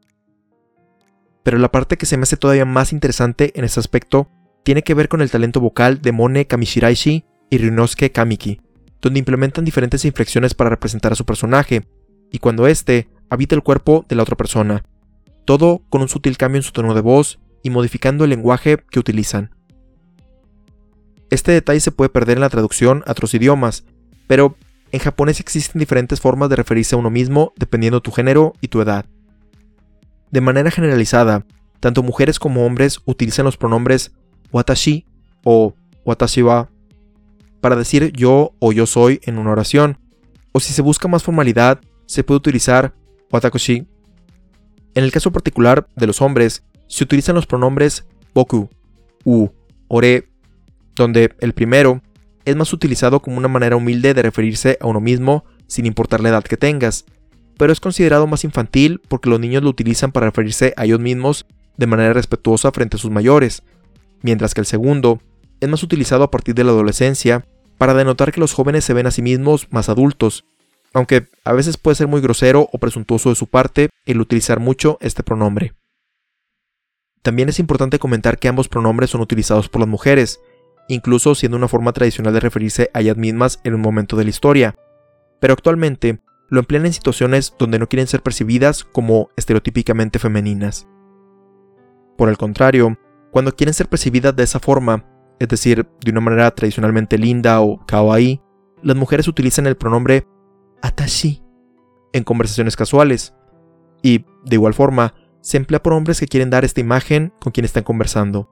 [1.42, 4.28] Pero la parte que se me hace todavía más interesante en este aspecto
[4.62, 8.60] tiene que ver con el talento vocal de Mone Kamishiraishi y Ryunosuke Kamiki,
[9.00, 11.86] donde implementan diferentes inflexiones para representar a su personaje,
[12.30, 14.84] y cuando éste habita el cuerpo de la otra persona,
[15.44, 18.98] todo con un sutil cambio en su tono de voz y modificando el lenguaje que
[18.98, 19.54] utilizan.
[21.30, 23.84] Este detalle se puede perder en la traducción a otros idiomas,
[24.26, 24.56] pero
[24.90, 28.80] en japonés existen diferentes formas de referirse a uno mismo dependiendo tu género y tu
[28.82, 29.06] edad.
[30.30, 31.46] De manera generalizada,
[31.80, 34.12] tanto mujeres como hombres utilizan los pronombres
[34.52, 35.06] watashi
[35.44, 35.74] o
[36.04, 36.70] watashi wa
[37.62, 39.98] para decir yo o yo soy en una oración,
[40.52, 42.92] o si se busca más formalidad, se puede utilizar
[43.30, 43.86] watakushi.
[44.94, 48.68] En el caso particular de los hombres, se utilizan los pronombres boku,
[49.24, 49.48] u,
[49.88, 50.28] ore
[50.94, 52.02] donde el primero
[52.44, 56.30] es más utilizado como una manera humilde de referirse a uno mismo sin importar la
[56.30, 57.04] edad que tengas,
[57.56, 61.46] pero es considerado más infantil porque los niños lo utilizan para referirse a ellos mismos
[61.76, 63.62] de manera respetuosa frente a sus mayores,
[64.22, 65.20] mientras que el segundo
[65.60, 67.46] es más utilizado a partir de la adolescencia
[67.78, 70.44] para denotar que los jóvenes se ven a sí mismos más adultos,
[70.94, 74.98] aunque a veces puede ser muy grosero o presuntuoso de su parte el utilizar mucho
[75.00, 75.74] este pronombre.
[77.22, 80.40] También es importante comentar que ambos pronombres son utilizados por las mujeres,
[80.88, 84.30] incluso siendo una forma tradicional de referirse a ellas mismas en un momento de la
[84.30, 84.74] historia,
[85.40, 90.86] pero actualmente lo emplean en situaciones donde no quieren ser percibidas como estereotípicamente femeninas.
[92.18, 92.98] Por el contrario,
[93.30, 95.06] cuando quieren ser percibidas de esa forma,
[95.38, 98.42] es decir, de una manera tradicionalmente linda o kawaii,
[98.82, 100.26] las mujeres utilizan el pronombre
[100.82, 101.42] atashi
[102.12, 103.34] en conversaciones casuales,
[104.02, 107.64] y, de igual forma, se emplea por hombres que quieren dar esta imagen con quien
[107.64, 108.50] están conversando.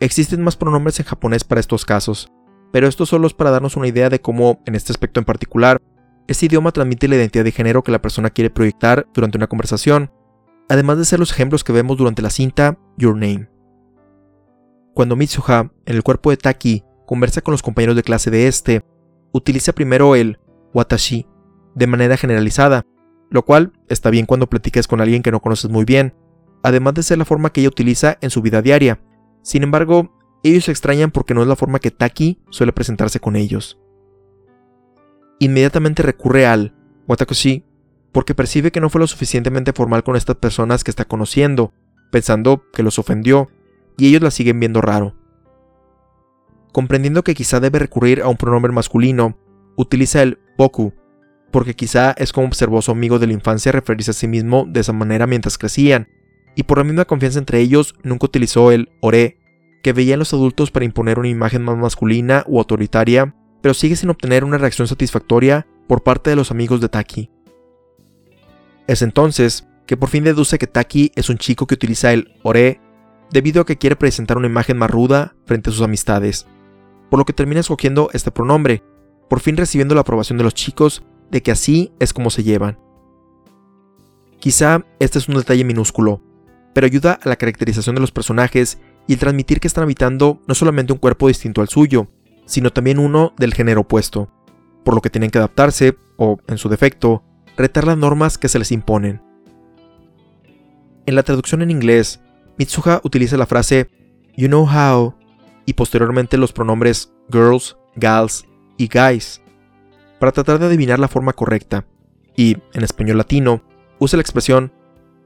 [0.00, 2.28] Existen más pronombres en japonés para estos casos,
[2.72, 5.80] pero esto solo es para darnos una idea de cómo, en este aspecto en particular,
[6.28, 10.10] este idioma transmite la identidad de género que la persona quiere proyectar durante una conversación,
[10.68, 13.48] además de ser los ejemplos que vemos durante la cinta Your Name.
[14.94, 18.82] Cuando Mitsuha, en el cuerpo de Taki, conversa con los compañeros de clase de este,
[19.32, 20.38] utiliza primero el
[20.74, 21.26] watashi
[21.74, 22.84] de manera generalizada,
[23.30, 26.14] lo cual está bien cuando platiques con alguien que no conoces muy bien,
[26.62, 29.00] además de ser la forma que ella utiliza en su vida diaria,
[29.42, 33.36] sin embargo, ellos se extrañan porque no es la forma que Taki suele presentarse con
[33.36, 33.78] ellos.
[35.38, 36.74] Inmediatamente recurre al
[37.08, 37.64] Watakushi
[38.12, 41.72] porque percibe que no fue lo suficientemente formal con estas personas que está conociendo,
[42.10, 43.48] pensando que los ofendió,
[43.96, 45.16] y ellos la siguen viendo raro.
[46.72, 49.38] Comprendiendo que quizá debe recurrir a un pronombre masculino,
[49.76, 50.92] utiliza el boku,
[51.50, 54.80] porque quizá es como observó su amigo de la infancia referirse a sí mismo de
[54.80, 56.08] esa manera mientras crecían,
[56.54, 59.38] y por la misma confianza entre ellos nunca utilizó el ore,
[59.82, 63.96] que veía en los adultos para imponer una imagen más masculina u autoritaria, pero sigue
[63.96, 67.30] sin obtener una reacción satisfactoria por parte de los amigos de Taki.
[68.86, 72.80] Es entonces que por fin deduce que Taki es un chico que utiliza el ore
[73.30, 76.46] debido a que quiere presentar una imagen más ruda frente a sus amistades,
[77.10, 78.82] por lo que termina escogiendo este pronombre,
[79.32, 82.78] por fin recibiendo la aprobación de los chicos de que así es como se llevan.
[84.40, 86.20] Quizá este es un detalle minúsculo,
[86.74, 90.54] pero ayuda a la caracterización de los personajes y el transmitir que están habitando no
[90.54, 92.08] solamente un cuerpo distinto al suyo,
[92.44, 94.28] sino también uno del género opuesto,
[94.84, 97.24] por lo que tienen que adaptarse, o, en su defecto,
[97.56, 99.22] retar las normas que se les imponen.
[101.06, 102.20] En la traducción en inglés,
[102.58, 103.88] Mitsuha utiliza la frase
[104.36, 105.14] You know how
[105.64, 108.44] y posteriormente los pronombres girls, gals
[108.82, 109.40] y guys
[110.18, 111.84] para tratar de adivinar la forma correcta,
[112.36, 113.62] y, en español latino,
[113.98, 114.72] usa la expresión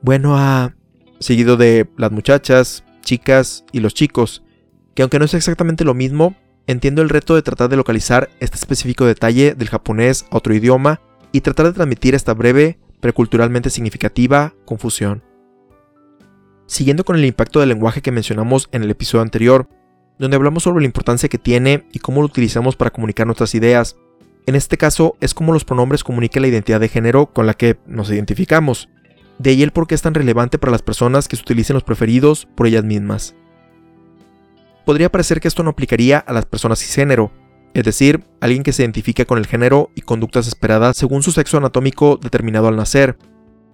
[0.02, 0.74] bueno a
[1.20, 4.42] seguido de las muchachas, chicas y los chicos,
[4.94, 6.34] que aunque no es exactamente lo mismo,
[6.66, 11.00] entiendo el reto de tratar de localizar este específico detalle del japonés a otro idioma
[11.30, 15.22] y tratar de transmitir esta breve, preculturalmente significativa confusión.
[16.66, 19.68] Siguiendo con el impacto del lenguaje que mencionamos en el episodio anterior,
[20.18, 23.96] donde hablamos sobre la importancia que tiene y cómo lo utilizamos para comunicar nuestras ideas,
[24.46, 27.78] en este caso es cómo los pronombres comunican la identidad de género con la que
[27.86, 28.88] nos identificamos.
[29.38, 31.82] De ahí el por qué es tan relevante para las personas que se utilicen los
[31.82, 33.34] preferidos por ellas mismas.
[34.84, 37.32] Podría parecer que esto no aplicaría a las personas cisgénero,
[37.74, 41.58] es decir, alguien que se identifica con el género y conductas esperadas según su sexo
[41.58, 43.18] anatómico determinado al nacer,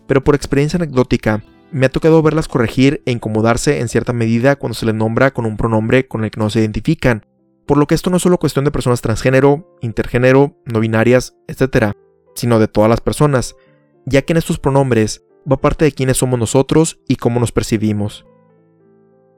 [0.09, 4.75] pero por experiencia anecdótica, me ha tocado verlas corregir e incomodarse en cierta medida cuando
[4.75, 7.25] se les nombra con un pronombre con el que no se identifican,
[7.67, 11.93] por lo que esto no es solo cuestión de personas transgénero, intergénero, no binarias, etc.,
[12.35, 13.57] sino de todas las personas,
[14.05, 18.27] ya que en estos pronombres va parte de quiénes somos nosotros y cómo nos percibimos.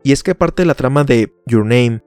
[0.02, 2.02] Y es que parte de la trama de Your Name,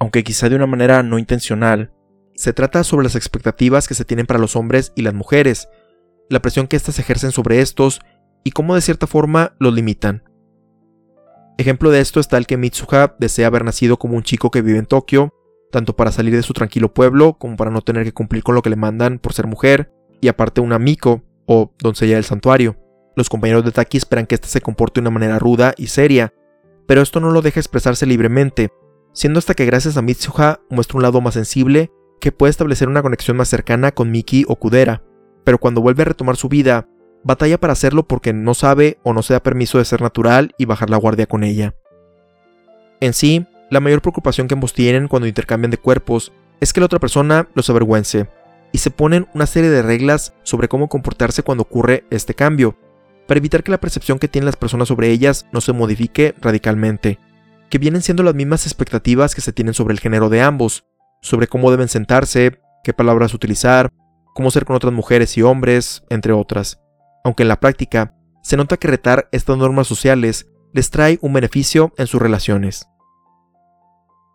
[0.00, 1.92] aunque quizá de una manera no intencional,
[2.34, 5.68] se trata sobre las expectativas que se tienen para los hombres y las mujeres,
[6.28, 8.00] la presión que éstas ejercen sobre estos
[8.44, 10.22] y cómo de cierta forma los limitan.
[11.58, 14.78] Ejemplo de esto está el que Mitsuha desea haber nacido como un chico que vive
[14.78, 15.34] en Tokio,
[15.72, 18.62] tanto para salir de su tranquilo pueblo como para no tener que cumplir con lo
[18.62, 22.76] que le mandan por ser mujer, y aparte una Miko, o doncella del santuario.
[23.16, 26.32] Los compañeros de Taki esperan que ésta se comporte de una manera ruda y seria,
[26.86, 28.70] pero esto no lo deja expresarse libremente,
[29.12, 33.02] siendo hasta que gracias a Mitsuha muestra un lado más sensible que puede establecer una
[33.02, 35.02] conexión más cercana con Miki o Kudera,
[35.44, 36.86] pero cuando vuelve a retomar su vida,
[37.24, 40.64] batalla para hacerlo porque no sabe o no se da permiso de ser natural y
[40.64, 41.74] bajar la guardia con ella.
[43.00, 46.86] En sí, la mayor preocupación que ambos tienen cuando intercambian de cuerpos es que la
[46.86, 48.28] otra persona los avergüence,
[48.72, 52.76] y se ponen una serie de reglas sobre cómo comportarse cuando ocurre este cambio,
[53.26, 57.18] para evitar que la percepción que tienen las personas sobre ellas no se modifique radicalmente,
[57.70, 60.86] que vienen siendo las mismas expectativas que se tienen sobre el género de ambos,
[61.20, 63.90] sobre cómo deben sentarse, qué palabras utilizar,
[64.34, 66.80] cómo ser con otras mujeres y hombres, entre otras.
[67.24, 71.92] Aunque en la práctica se nota que retar estas normas sociales les trae un beneficio
[71.98, 72.88] en sus relaciones.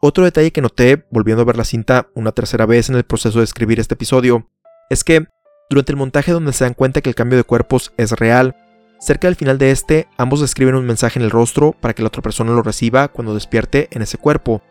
[0.02, 3.40] Otro detalle que noté, volviendo a ver la cinta una tercera vez en el proceso
[3.40, 4.50] de escribir este episodio,
[4.90, 5.28] es que,
[5.70, 8.56] durante el montaje donde se dan cuenta que el cambio de cuerpos es real,
[9.00, 12.10] cerca del final de este, ambos escriben un mensaje en el rostro para que la
[12.10, 14.62] otra persona lo reciba cuando despierte en ese cuerpo,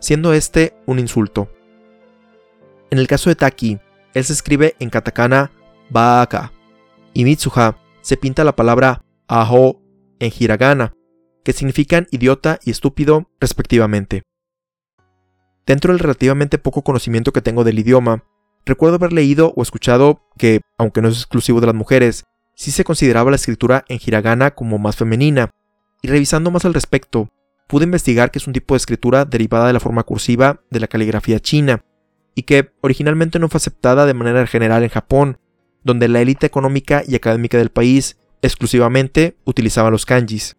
[0.00, 1.48] siendo este un insulto.
[2.90, 3.78] En el caso de Taki,
[4.14, 5.52] él se escribe en katakana
[5.88, 6.52] Baaka,
[7.14, 9.80] y Mitsuha se pinta la palabra Aho
[10.18, 10.94] en hiragana,
[11.44, 14.22] que significan idiota y estúpido respectivamente.
[15.66, 18.24] Dentro del relativamente poco conocimiento que tengo del idioma,
[18.64, 22.84] recuerdo haber leído o escuchado que, aunque no es exclusivo de las mujeres, sí se
[22.84, 25.50] consideraba la escritura en hiragana como más femenina,
[26.02, 27.28] y revisando más al respecto,
[27.68, 30.88] pude investigar que es un tipo de escritura derivada de la forma cursiva de la
[30.88, 31.84] caligrafía china,
[32.34, 35.38] y que originalmente no fue aceptada de manera general en Japón,
[35.84, 40.56] donde la élite económica y académica del país exclusivamente utilizaba los kanjis.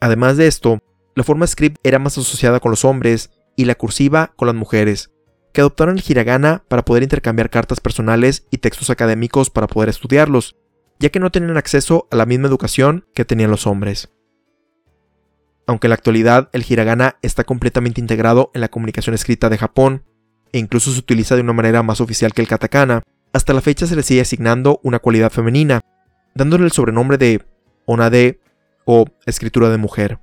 [0.00, 0.80] Además de esto,
[1.14, 5.10] la forma script era más asociada con los hombres y la cursiva con las mujeres,
[5.52, 10.56] que adoptaron el hiragana para poder intercambiar cartas personales y textos académicos para poder estudiarlos,
[11.00, 14.10] ya que no tenían acceso a la misma educación que tenían los hombres.
[15.66, 20.04] Aunque en la actualidad el hiragana está completamente integrado en la comunicación escrita de Japón,
[20.52, 23.02] e incluso se utiliza de una manera más oficial que el katakana,
[23.32, 25.80] hasta la fecha se le sigue asignando una cualidad femenina,
[26.34, 27.44] dándole el sobrenombre de
[27.84, 28.40] onade
[28.84, 30.18] o escritura de mujer.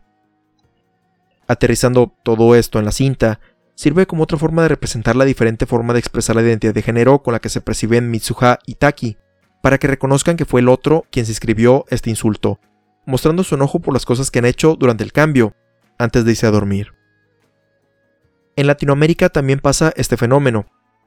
[1.48, 3.40] Aterrizando todo esto en la cinta,
[3.76, 7.22] sirve como otra forma de representar la diferente forma de expresar la identidad de género
[7.22, 9.18] con la que se perciben Mitsuha y Taki,
[9.62, 12.60] para que reconozcan que fue el otro quien se escribió este insulto,
[13.06, 15.56] mostrando su enojo por las cosas que han hecho durante el cambio,
[15.98, 16.94] antes de irse a dormir.
[18.56, 20.66] En Latinoamérica también pasa este fenómeno,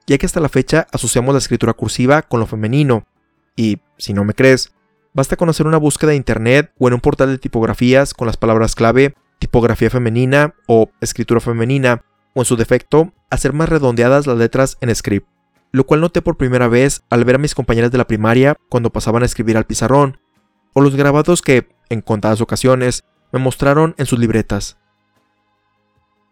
[0.08, 3.06] ya que hasta la fecha asociamos la escritura cursiva con lo femenino,
[3.54, 4.72] y, si no me crees,
[5.12, 8.36] basta con hacer una búsqueda de internet o en un portal de tipografías con las
[8.36, 12.02] palabras clave tipografía femenina o escritura femenina,
[12.34, 15.28] o en su defecto, hacer más redondeadas las letras en script,
[15.72, 18.90] lo cual noté por primera vez al ver a mis compañeras de la primaria cuando
[18.90, 20.18] pasaban a escribir al pizarrón,
[20.72, 24.78] o los grabados que, en contadas ocasiones, me mostraron en sus libretas.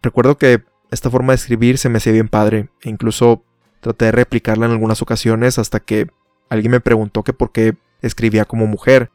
[0.01, 3.43] Recuerdo que esta forma de escribir se me hacía bien padre, e incluso
[3.87, 6.07] traté de replicarla en algunas ocasiones hasta que
[6.49, 9.11] alguien me preguntó que por qué escribía como mujer,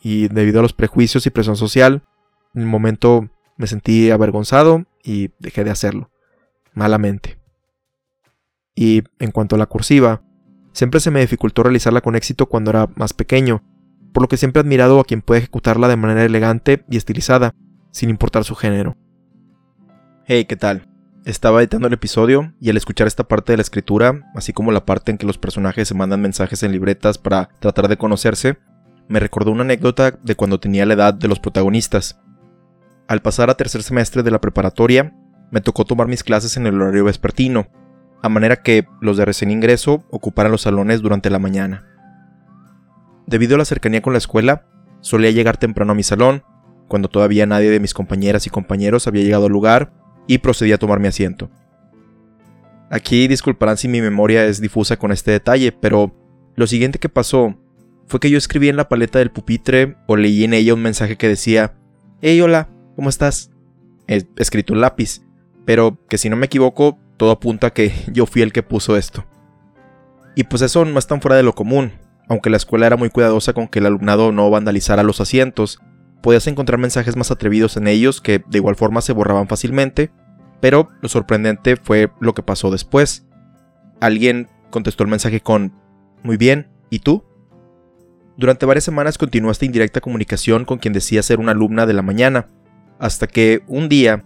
[0.00, 2.02] y debido a los prejuicios y presión social,
[2.54, 6.10] en el momento me sentí avergonzado y dejé de hacerlo,
[6.72, 7.38] malamente.
[8.74, 10.22] Y en cuanto a la cursiva,
[10.72, 13.62] siempre se me dificultó realizarla con éxito cuando era más pequeño,
[14.12, 17.54] por lo que siempre he admirado a quien puede ejecutarla de manera elegante y estilizada,
[17.90, 18.96] sin importar su género.
[20.24, 20.88] Hey, ¿qué tal?
[21.28, 24.86] Estaba editando el episodio y al escuchar esta parte de la escritura, así como la
[24.86, 28.56] parte en que los personajes se mandan mensajes en libretas para tratar de conocerse,
[29.08, 32.18] me recordó una anécdota de cuando tenía la edad de los protagonistas.
[33.08, 35.14] Al pasar a tercer semestre de la preparatoria,
[35.50, 37.66] me tocó tomar mis clases en el horario vespertino,
[38.22, 41.84] a manera que los de recién ingreso ocuparan los salones durante la mañana.
[43.26, 44.64] Debido a la cercanía con la escuela,
[45.02, 46.42] solía llegar temprano a mi salón,
[46.88, 49.92] cuando todavía nadie de mis compañeras y compañeros había llegado al lugar,
[50.28, 51.50] y procedí a tomar mi asiento.
[52.90, 56.14] Aquí disculparán si mi memoria es difusa con este detalle, pero
[56.54, 57.58] lo siguiente que pasó
[58.06, 61.16] fue que yo escribí en la paleta del pupitre o leí en ella un mensaje
[61.16, 61.74] que decía,
[62.22, 63.50] Hey hola, ¿cómo estás?
[64.36, 65.20] escrito en lápiz,
[65.66, 68.96] pero que si no me equivoco, todo apunta a que yo fui el que puso
[68.96, 69.26] esto.
[70.34, 71.92] Y pues eso no es tan fuera de lo común,
[72.28, 75.80] aunque la escuela era muy cuidadosa con que el alumnado no vandalizara los asientos,
[76.22, 80.10] podías encontrar mensajes más atrevidos en ellos que de igual forma se borraban fácilmente,
[80.60, 83.26] pero lo sorprendente fue lo que pasó después.
[84.00, 85.72] Alguien contestó el mensaje con,
[86.22, 87.24] Muy bien, ¿y tú?
[88.36, 92.02] Durante varias semanas continuó esta indirecta comunicación con quien decía ser una alumna de la
[92.02, 92.46] mañana,
[92.98, 94.24] hasta que un día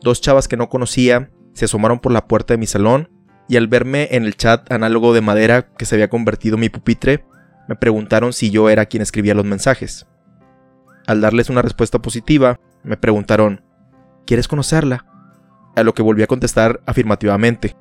[0.00, 3.10] Dos chavas que no conocía se asomaron por la puerta de mi salón
[3.48, 6.68] y al verme en el chat análogo de madera que se había convertido en mi
[6.68, 7.24] pupitre,
[7.66, 10.06] me preguntaron si yo era quien escribía los mensajes.
[11.08, 13.64] Al darles una respuesta positiva, me preguntaron,
[14.26, 15.06] ¿quieres conocerla?
[15.74, 17.74] A lo que volví a contestar afirmativamente,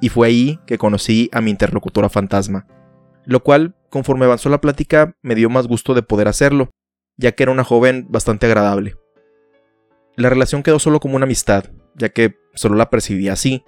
[0.00, 2.66] y fue ahí que conocí a mi interlocutora fantasma,
[3.26, 6.70] lo cual, conforme avanzó la plática, me dio más gusto de poder hacerlo,
[7.18, 8.96] ya que era una joven bastante agradable.
[10.16, 13.66] La relación quedó solo como una amistad, ya que solo la percibí así.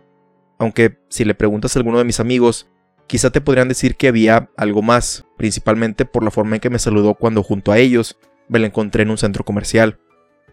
[0.58, 2.70] Aunque si le preguntas a alguno de mis amigos,
[3.06, 6.78] quizá te podrían decir que había algo más, principalmente por la forma en que me
[6.78, 8.18] saludó cuando junto a ellos
[8.48, 9.98] me la encontré en un centro comercial.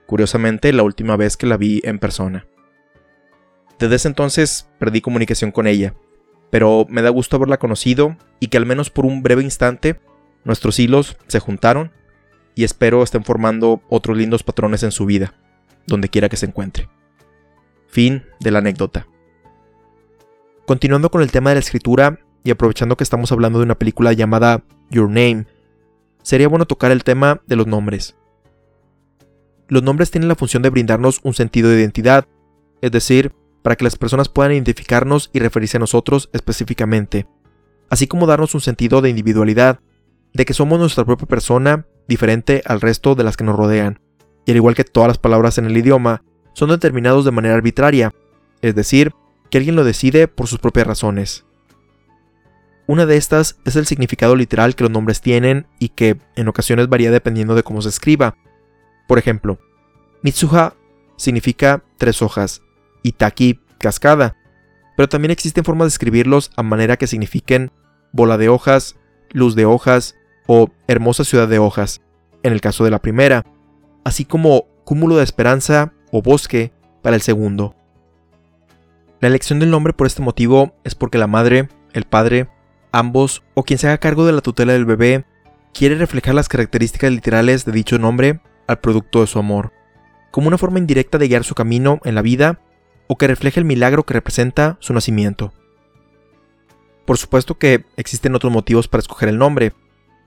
[0.05, 2.45] Curiosamente, la última vez que la vi en persona.
[3.79, 5.95] Desde ese entonces perdí comunicación con ella,
[6.49, 9.99] pero me da gusto haberla conocido y que al menos por un breve instante
[10.43, 11.91] nuestros hilos se juntaron
[12.55, 15.33] y espero estén formando otros lindos patrones en su vida
[15.87, 16.89] donde quiera que se encuentre.
[17.87, 19.07] Fin de la anécdota.
[20.65, 24.13] Continuando con el tema de la escritura y aprovechando que estamos hablando de una película
[24.13, 25.45] llamada Your Name,
[26.21, 28.15] sería bueno tocar el tema de los nombres.
[29.67, 32.27] Los nombres tienen la función de brindarnos un sentido de identidad,
[32.81, 37.27] es decir, para que las personas puedan identificarnos y referirse a nosotros específicamente,
[37.89, 39.79] así como darnos un sentido de individualidad,
[40.33, 43.99] de que somos nuestra propia persona diferente al resto de las que nos rodean
[44.45, 48.13] y al igual que todas las palabras en el idioma, son determinados de manera arbitraria,
[48.61, 49.13] es decir,
[49.49, 51.45] que alguien lo decide por sus propias razones.
[52.87, 56.89] Una de estas es el significado literal que los nombres tienen y que en ocasiones
[56.89, 58.35] varía dependiendo de cómo se escriba.
[59.07, 59.59] Por ejemplo,
[60.23, 60.75] Mitsuha
[61.15, 62.61] significa tres hojas
[63.03, 64.35] y Taki cascada,
[64.95, 67.71] pero también existen formas de escribirlos a manera que signifiquen
[68.11, 68.97] bola de hojas,
[69.31, 70.15] luz de hojas
[70.47, 72.01] o hermosa ciudad de hojas,
[72.43, 73.45] en el caso de la primera,
[74.03, 76.71] así como cúmulo de esperanza o bosque
[77.01, 77.75] para el segundo.
[79.19, 82.49] La elección del nombre por este motivo es porque la madre, el padre,
[82.91, 85.25] ambos o quien se haga cargo de la tutela del bebé
[85.73, 89.71] quiere reflejar las características literales de dicho nombre al producto de su amor,
[90.31, 92.59] como una forma indirecta de guiar su camino en la vida
[93.07, 95.53] o que refleje el milagro que representa su nacimiento.
[97.05, 99.73] Por supuesto que existen otros motivos para escoger el nombre,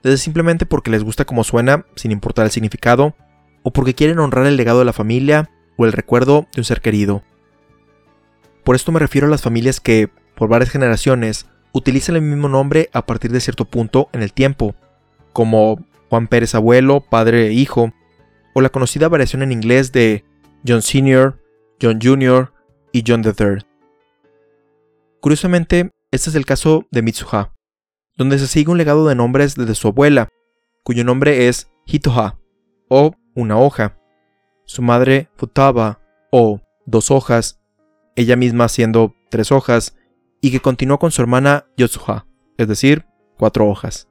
[0.03, 3.15] desde simplemente porque les gusta como suena, sin importar el significado,
[3.63, 6.81] o porque quieren honrar el legado de la familia o el recuerdo de un ser
[6.81, 7.23] querido.
[8.63, 12.89] Por esto me refiero a las familias que, por varias generaciones, utilizan el mismo nombre
[12.93, 14.75] a partir de cierto punto en el tiempo,
[15.33, 17.91] como Juan Pérez abuelo, padre e hijo,
[18.53, 20.23] o la conocida variación en inglés de
[20.65, 21.37] John Sr.,
[21.81, 22.53] John Jr.
[22.93, 23.65] y John III.
[25.19, 27.53] Curiosamente, este es el caso de Mitsuha,
[28.15, 30.29] donde se sigue un legado de nombres desde su abuela,
[30.83, 32.39] cuyo nombre es Hitoha,
[32.87, 33.97] o una hoja,
[34.63, 35.99] su madre Futaba
[36.31, 37.59] o dos hojas,
[38.15, 39.97] ella misma haciendo tres hojas,
[40.45, 42.27] y que continuó con su hermana Yotsuha,
[42.59, 44.07] es decir, cuatro hojas.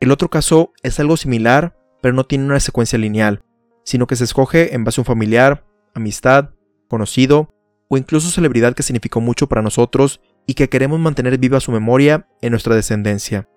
[0.00, 3.44] El otro caso es algo similar, pero no tiene una secuencia lineal,
[3.84, 6.50] sino que se escoge en base a un familiar, amistad,
[6.88, 7.54] conocido
[7.88, 12.26] o incluso celebridad que significó mucho para nosotros y que queremos mantener viva su memoria
[12.42, 13.48] en nuestra descendencia.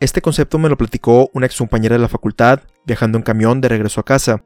[0.00, 3.68] Este concepto me lo platicó una ex compañera de la facultad, viajando en camión de
[3.68, 4.42] regreso a casa,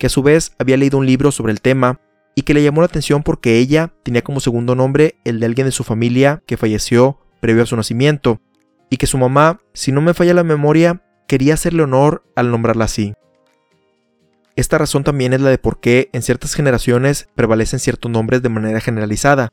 [0.00, 2.00] que a su vez había leído un libro sobre el tema
[2.36, 5.66] y que le llamó la atención porque ella tenía como segundo nombre el de alguien
[5.66, 8.40] de su familia que falleció previo a su nacimiento,
[8.90, 12.84] y que su mamá, si no me falla la memoria, quería hacerle honor al nombrarla
[12.84, 13.14] así.
[14.54, 18.48] Esta razón también es la de por qué en ciertas generaciones prevalecen ciertos nombres de
[18.48, 19.50] manera generalizada,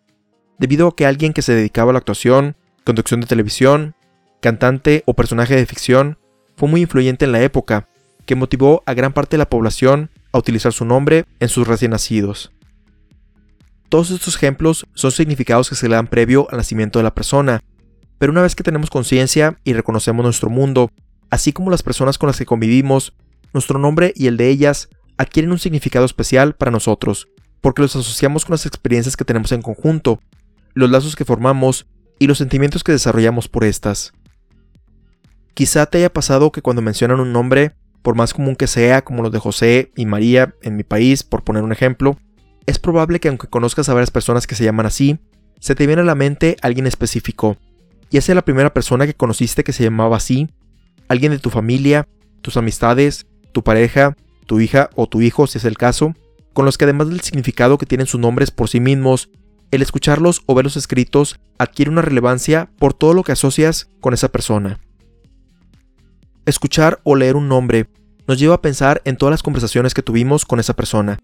[0.59, 3.95] debido a que alguien que se dedicaba a la actuación, conducción de televisión,
[4.41, 6.17] cantante o personaje de ficción
[6.57, 7.87] fue muy influyente en la época,
[8.25, 11.91] que motivó a gran parte de la población a utilizar su nombre en sus recién
[11.91, 12.51] nacidos.
[13.93, 17.61] Todos estos ejemplos son significados que se le dan previo al nacimiento de la persona,
[18.17, 20.89] pero una vez que tenemos conciencia y reconocemos nuestro mundo,
[21.29, 23.13] así como las personas con las que convivimos,
[23.53, 27.27] nuestro nombre y el de ellas adquieren un significado especial para nosotros,
[27.61, 30.19] porque los asociamos con las experiencias que tenemos en conjunto,
[30.73, 31.85] los lazos que formamos
[32.17, 34.11] y los sentimientos que desarrollamos por estas.
[35.53, 39.21] Quizá te haya pasado que cuando mencionan un nombre, por más común que sea, como
[39.21, 42.17] los de José y María en mi país, por poner un ejemplo,
[42.65, 45.19] es probable que aunque conozcas a varias personas que se llaman así,
[45.59, 47.57] se te viene a la mente alguien específico,
[48.09, 50.49] ya sea la primera persona que conociste que se llamaba así,
[51.07, 52.07] alguien de tu familia,
[52.41, 56.13] tus amistades, tu pareja, tu hija o tu hijo, si es el caso,
[56.53, 59.29] con los que además del significado que tienen sus nombres por sí mismos,
[59.71, 64.29] el escucharlos o verlos escritos adquiere una relevancia por todo lo que asocias con esa
[64.29, 64.79] persona.
[66.45, 67.87] Escuchar o leer un nombre
[68.27, 71.17] nos lleva a pensar en todas las conversaciones que tuvimos con esa persona,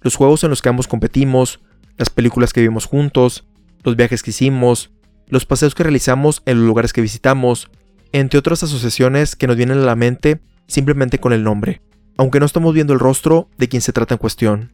[0.00, 1.60] los juegos en los que ambos competimos,
[1.96, 3.46] las películas que vimos juntos,
[3.82, 4.90] los viajes que hicimos,
[5.28, 7.70] los paseos que realizamos en los lugares que visitamos,
[8.12, 11.82] entre otras asociaciones que nos vienen a la mente simplemente con el nombre,
[12.16, 14.72] aunque no estamos viendo el rostro de quien se trata en cuestión.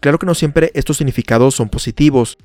[0.00, 2.38] Claro que no siempre estos significados son positivos,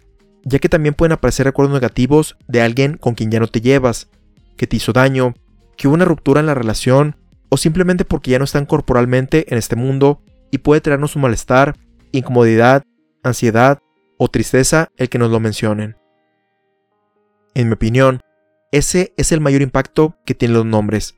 [0.44, 4.10] ya que también pueden aparecer recuerdos negativos de alguien con quien ya no te llevas,
[4.58, 5.34] que te hizo daño,
[5.78, 7.16] que hubo una ruptura en la relación,
[7.50, 10.22] o simplemente porque ya no están corporalmente en este mundo
[10.56, 11.76] y puede traernos un malestar,
[12.14, 12.86] incomodidad,
[13.24, 13.80] ansiedad
[14.18, 15.98] o tristeza el que nos lo mencionen.
[17.54, 18.22] En mi opinión,
[18.72, 21.16] ese es el mayor impacto que tienen los nombres,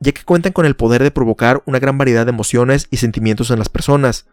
[0.00, 3.50] ya que cuentan con el poder de provocar una gran variedad de emociones y sentimientos
[3.50, 4.26] en las personas,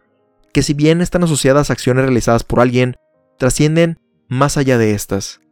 [0.54, 2.96] que si bien están asociadas a acciones realizadas por alguien,
[3.36, 5.42] trascienden más allá de estas.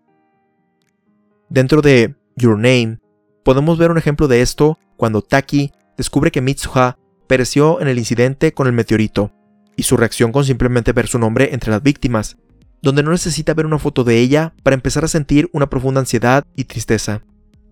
[1.51, 2.99] Dentro de Your Name,
[3.45, 6.97] podemos ver un ejemplo de esto cuando Taki descubre que Mitsuha
[7.27, 9.33] pereció en el incidente con el meteorito,
[9.77, 12.37] y su reacción con simplemente ver su nombre entre las víctimas,
[12.83, 16.45] donde no necesita ver una foto de ella para empezar a sentir una profunda ansiedad
[16.57, 17.23] y tristeza,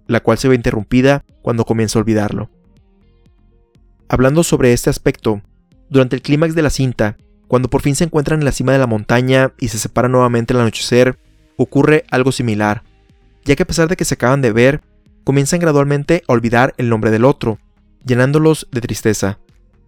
[0.07, 2.51] la cual se ve interrumpida cuando comienza a olvidarlo.
[4.09, 5.43] Hablando sobre este aspecto,
[5.89, 7.17] durante el clímax de la cinta,
[7.49, 10.53] cuando por fin se encuentran en la cima de la montaña y se separan nuevamente
[10.53, 11.19] al anochecer,
[11.57, 12.83] ocurre algo similar,
[13.45, 14.83] ya que a pesar de que se acaban de ver,
[15.25, 17.59] comienzan gradualmente a olvidar el nombre del otro,
[18.05, 19.39] llenándolos de tristeza,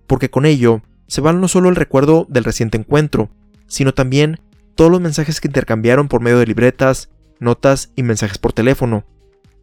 [0.07, 3.31] porque con ello se va no solo el recuerdo del reciente encuentro,
[3.67, 4.41] sino también
[4.75, 9.05] todos los mensajes que intercambiaron por medio de libretas, notas y mensajes por teléfono,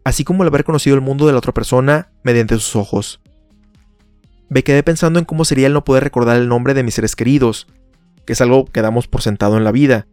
[0.03, 3.21] así como el haber conocido el mundo de la otra persona mediante sus ojos.
[4.49, 7.15] Me quedé pensando en cómo sería el no poder recordar el nombre de mis seres
[7.15, 7.67] queridos,
[8.25, 10.07] que es algo que damos por sentado en la vida,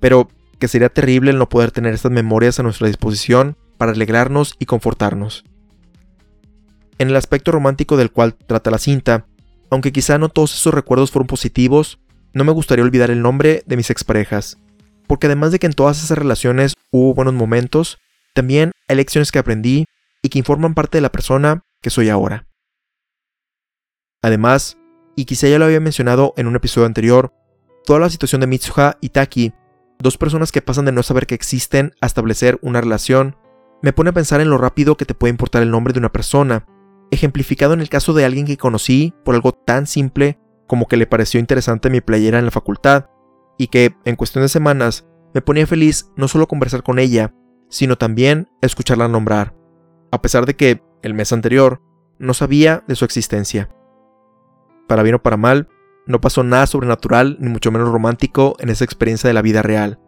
[0.00, 0.28] pero
[0.58, 4.66] que sería terrible el no poder tener estas memorias a nuestra disposición para alegrarnos y
[4.66, 5.44] confortarnos.
[6.98, 9.26] En el aspecto romántico del cual trata la cinta,
[9.74, 11.98] aunque quizá no todos esos recuerdos fueron positivos,
[12.32, 14.58] no me gustaría olvidar el nombre de mis exparejas,
[15.06, 17.98] porque además de que en todas esas relaciones hubo buenos momentos,
[18.34, 19.86] también hay lecciones que aprendí
[20.22, 22.46] y que informan parte de la persona que soy ahora.
[24.22, 24.78] Además,
[25.16, 27.32] y quizá ya lo había mencionado en un episodio anterior,
[27.84, 29.52] toda la situación de Mitsuha y Taki,
[29.98, 33.36] dos personas que pasan de no saber que existen a establecer una relación,
[33.82, 36.12] me pone a pensar en lo rápido que te puede importar el nombre de una
[36.12, 36.64] persona,
[37.14, 41.06] ejemplificado en el caso de alguien que conocí por algo tan simple como que le
[41.06, 43.06] pareció interesante mi playera en la facultad,
[43.58, 47.34] y que, en cuestión de semanas, me ponía feliz no solo conversar con ella,
[47.68, 49.54] sino también escucharla nombrar,
[50.10, 51.82] a pesar de que, el mes anterior,
[52.18, 53.68] no sabía de su existencia.
[54.88, 55.68] Para bien o para mal,
[56.06, 60.00] no pasó nada sobrenatural ni mucho menos romántico en esa experiencia de la vida real,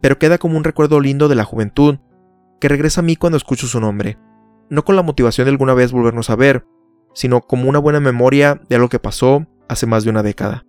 [0.00, 1.98] pero queda como un recuerdo lindo de la juventud
[2.60, 4.18] que regresa a mí cuando escucho su nombre,
[4.70, 6.66] no con la motivación de alguna vez volvernos a ver,
[7.14, 10.64] sino como una buena memoria de algo que pasó hace más de una década.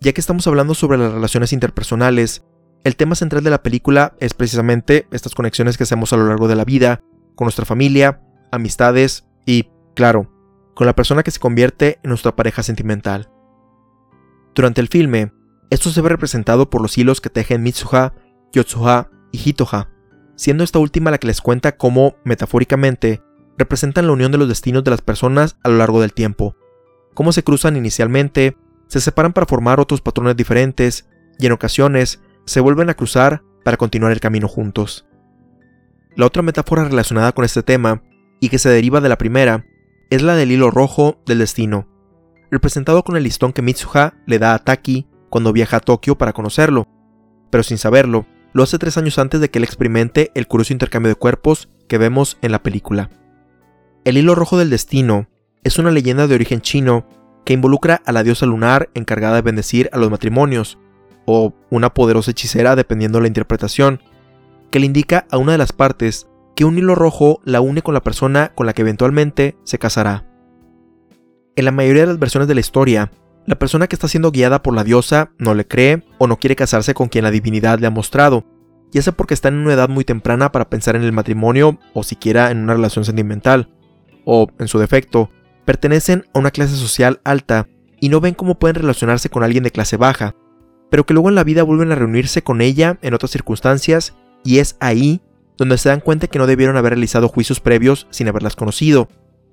[0.00, 2.44] Ya que estamos hablando sobre las relaciones interpersonales,
[2.84, 6.48] el tema central de la película es precisamente estas conexiones que hacemos a lo largo
[6.48, 7.00] de la vida,
[7.34, 8.20] con nuestra familia,
[8.52, 10.30] amistades y, claro,
[10.74, 13.30] con la persona que se convierte en nuestra pareja sentimental.
[14.54, 15.32] Durante el filme,
[15.70, 18.14] esto se ve representado por los hilos que tejen Mitsuha,
[18.52, 19.90] Yotsuha y Hitoha,
[20.36, 23.22] siendo esta última la que les cuenta cómo, metafóricamente,
[23.58, 26.54] representan la unión de los destinos de las personas a lo largo del tiempo,
[27.14, 28.56] cómo se cruzan inicialmente,
[28.86, 31.08] se separan para formar otros patrones diferentes,
[31.38, 35.06] y en ocasiones se vuelven a cruzar para continuar el camino juntos.
[36.14, 38.02] La otra metáfora relacionada con este tema,
[38.40, 39.66] y que se deriva de la primera,
[40.10, 41.88] es la del hilo rojo del destino,
[42.50, 46.32] representado con el listón que Mitsuha le da a Taki cuando viaja a Tokio para
[46.32, 46.86] conocerlo,
[47.50, 48.26] pero sin saberlo,
[48.56, 51.98] lo hace tres años antes de que él experimente el curioso intercambio de cuerpos que
[51.98, 53.10] vemos en la película.
[54.06, 55.28] El hilo rojo del destino
[55.62, 57.06] es una leyenda de origen chino
[57.44, 60.78] que involucra a la diosa lunar encargada de bendecir a los matrimonios,
[61.26, 64.00] o una poderosa hechicera dependiendo de la interpretación,
[64.70, 67.92] que le indica a una de las partes que un hilo rojo la une con
[67.92, 70.24] la persona con la que eventualmente se casará.
[71.56, 73.12] En la mayoría de las versiones de la historia,
[73.46, 76.56] la persona que está siendo guiada por la diosa no le cree o no quiere
[76.56, 78.44] casarse con quien la divinidad le ha mostrado,
[78.92, 82.02] ya sea porque está en una edad muy temprana para pensar en el matrimonio o
[82.02, 83.70] siquiera en una relación sentimental,
[84.24, 85.30] o, en su defecto,
[85.64, 87.68] pertenecen a una clase social alta
[88.00, 90.34] y no ven cómo pueden relacionarse con alguien de clase baja,
[90.90, 94.58] pero que luego en la vida vuelven a reunirse con ella en otras circunstancias y
[94.58, 95.22] es ahí
[95.56, 99.08] donde se dan cuenta que no debieron haber realizado juicios previos sin haberlas conocido,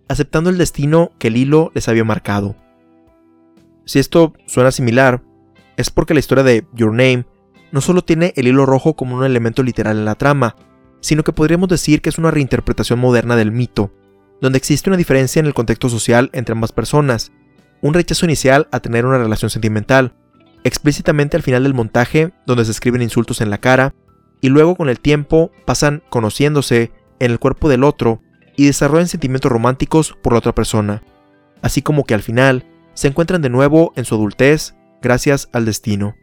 [0.07, 2.55] aceptando el destino que el hilo les había marcado.
[3.85, 5.23] Si esto suena similar,
[5.77, 7.25] es porque la historia de Your Name
[7.71, 10.55] no solo tiene el hilo rojo como un elemento literal en la trama,
[11.01, 13.91] sino que podríamos decir que es una reinterpretación moderna del mito,
[14.39, 17.31] donde existe una diferencia en el contexto social entre ambas personas,
[17.81, 20.15] un rechazo inicial a tener una relación sentimental,
[20.63, 23.93] explícitamente al final del montaje, donde se escriben insultos en la cara,
[24.39, 28.21] y luego con el tiempo pasan conociéndose en el cuerpo del otro
[28.55, 31.03] y desarrollan sentimientos románticos por la otra persona,
[31.61, 36.15] así como que al final se encuentran de nuevo en su adultez gracias al destino.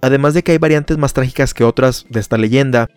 [0.00, 2.88] Además de que hay variantes más trágicas que otras de esta leyenda,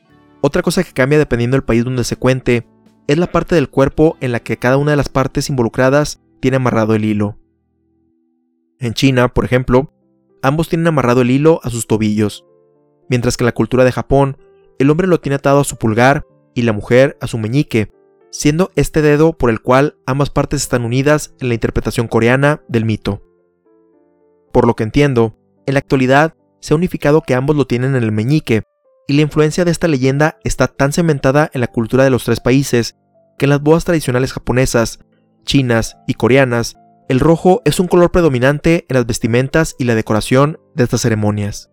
[0.42, 2.68] otra cosa que cambia dependiendo del país donde se cuente
[3.08, 6.58] es la parte del cuerpo en la que cada una de las partes involucradas tiene
[6.58, 7.38] amarrado el hilo.
[8.80, 9.94] En China, por ejemplo,
[10.42, 12.46] ambos tienen amarrado el hilo a sus tobillos,
[13.10, 14.38] mientras que en la cultura de Japón,
[14.80, 17.90] el hombre lo tiene atado a su pulgar y la mujer a su meñique,
[18.32, 22.86] siendo este dedo por el cual ambas partes están unidas en la interpretación coreana del
[22.86, 23.22] mito.
[24.52, 28.04] Por lo que entiendo, en la actualidad se ha unificado que ambos lo tienen en
[28.04, 28.64] el meñique,
[29.08, 32.40] y la influencia de esta leyenda está tan cementada en la cultura de los tres
[32.40, 32.96] países
[33.38, 35.00] que en las bodas tradicionales japonesas,
[35.44, 36.76] chinas y coreanas,
[37.08, 41.70] el rojo es un color predominante en las vestimentas y la decoración de estas ceremonias.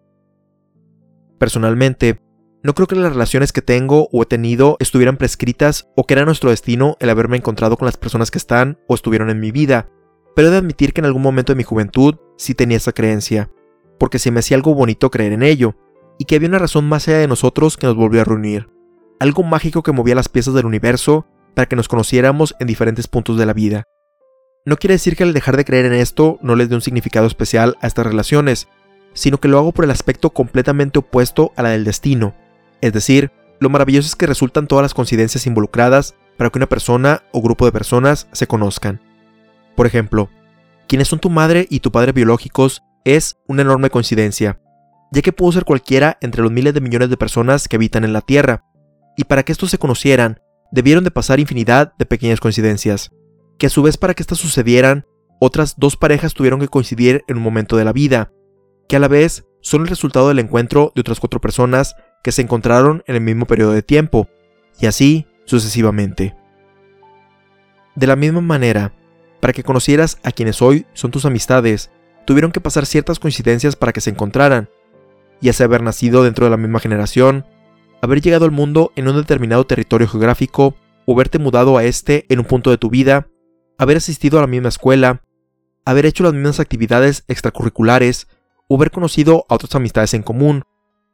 [1.38, 2.20] Personalmente,
[2.63, 6.25] no creo que las relaciones que tengo o he tenido estuvieran prescritas o que era
[6.25, 9.89] nuestro destino el haberme encontrado con las personas que están o estuvieron en mi vida,
[10.37, 13.51] pero he de admitir que en algún momento de mi juventud sí tenía esa creencia,
[13.99, 15.75] porque se me hacía algo bonito creer en ello,
[16.19, 18.69] y que había una razón más allá de nosotros que nos volvió a reunir,
[19.19, 23.39] algo mágico que movía las piezas del universo para que nos conociéramos en diferentes puntos
[23.39, 23.85] de la vida.
[24.65, 27.27] No quiere decir que al dejar de creer en esto no les dé un significado
[27.27, 28.69] especial a estas relaciones,
[29.15, 32.35] sino que lo hago por el aspecto completamente opuesto a la del destino,
[32.83, 33.30] es decir,
[33.61, 37.64] lo maravilloso es que resultan todas las coincidencias involucradas para que una persona o grupo
[37.64, 39.01] de personas se conozcan.
[39.76, 40.28] Por ejemplo,
[40.89, 44.61] quienes son tu madre y tu padre biológicos es una enorme coincidencia,
[45.12, 48.12] ya que pudo ser cualquiera entre los miles de millones de personas que habitan en
[48.12, 48.64] la Tierra,
[49.16, 50.41] y para que estos se conocieran,
[50.72, 53.11] debieron de pasar infinidad de pequeñas coincidencias,
[53.59, 55.07] que a su vez para que estas sucedieran,
[55.39, 58.33] otras dos parejas tuvieron que coincidir en un momento de la vida,
[58.89, 62.43] que a la vez son el resultado del encuentro de otras cuatro personas que se
[62.43, 64.29] encontraron en el mismo periodo de tiempo,
[64.81, 66.35] y así sucesivamente.
[67.95, 68.93] De la misma manera,
[69.41, 71.91] para que conocieras a quienes hoy son tus amistades,
[72.25, 74.70] tuvieron que pasar ciertas coincidencias para que se encontraran,
[75.41, 77.45] ya sea haber nacido dentro de la misma generación,
[78.01, 82.39] haber llegado al mundo en un determinado territorio geográfico o haberte mudado a este en
[82.39, 83.29] un punto de tu vida,
[83.79, 85.23] haber asistido a la misma escuela,
[85.85, 88.29] haber hecho las mismas actividades extracurriculares,
[88.68, 90.62] o haber conocido a otras amistades en común,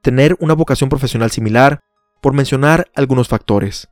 [0.03, 1.83] tener una vocación profesional similar,
[2.21, 3.89] por mencionar algunos factores.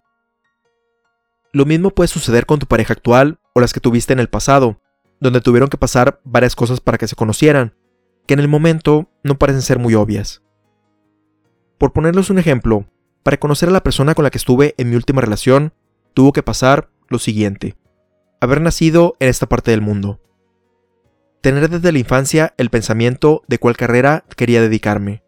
[1.52, 4.80] Lo mismo puede suceder con tu pareja actual o las que tuviste en el pasado,
[5.20, 7.74] donde tuvieron que pasar varias cosas para que se conocieran,
[8.26, 10.42] que en el momento no parecen ser muy obvias.
[11.78, 12.86] Por ponerles un ejemplo,
[13.22, 15.72] para conocer a la persona con la que estuve en mi última relación,
[16.14, 17.76] tuvo que pasar lo siguiente.
[18.40, 20.20] Haber nacido en esta parte del mundo.
[21.40, 25.25] Tener desde la infancia el pensamiento de cuál carrera quería dedicarme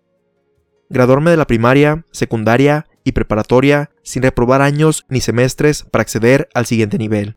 [0.91, 6.67] graduarme de la primaria, secundaria y preparatoria sin reprobar años ni semestres para acceder al
[6.67, 7.37] siguiente nivel.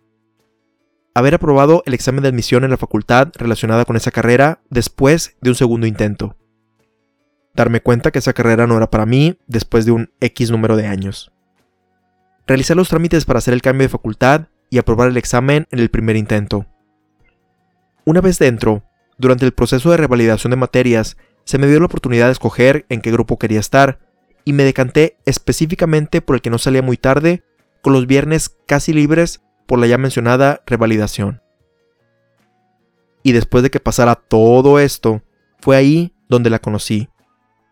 [1.14, 5.49] Haber aprobado el examen de admisión en la facultad relacionada con esa carrera después de
[5.49, 6.38] un segundo intento.
[7.54, 10.88] Darme cuenta que esa carrera no era para mí después de un X número de
[10.88, 11.32] años.
[12.47, 15.89] Realizar los trámites para hacer el cambio de facultad y aprobar el examen en el
[15.89, 16.66] primer intento.
[18.06, 18.84] Una vez dentro,
[19.18, 23.02] durante el proceso de revalidación de materias, se me dio la oportunidad de escoger en
[23.02, 24.00] qué grupo quería estar,
[24.46, 27.44] y me decanté específicamente por el que no salía muy tarde,
[27.82, 31.42] con los viernes casi libres por la ya mencionada revalidación.
[33.24, 35.22] Y después de que pasara todo esto,
[35.60, 37.10] fue ahí donde la conocí,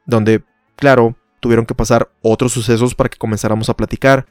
[0.05, 0.43] donde,
[0.75, 4.27] claro, tuvieron que pasar otros sucesos para que comenzáramos a platicar,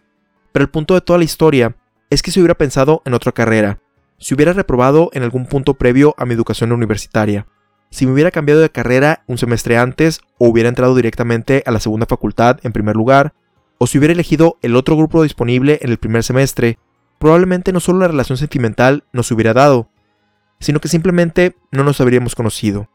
[0.53, 1.77] pero el punto de toda la historia
[2.11, 3.81] es que si hubiera pensado en otra carrera,
[4.19, 7.47] si hubiera reprobado en algún punto previo a mi educación universitaria,
[7.91, 11.81] si me hubiera cambiado de carrera un semestre antes o hubiera entrado directamente a la
[11.81, 13.35] segunda facultad en primer lugar,
[13.79, 16.79] o si hubiera elegido el otro grupo disponible en el primer semestre,
[17.19, 19.89] probablemente no solo la relación sentimental nos hubiera dado,
[20.61, 22.89] sino que simplemente no nos habríamos conocido.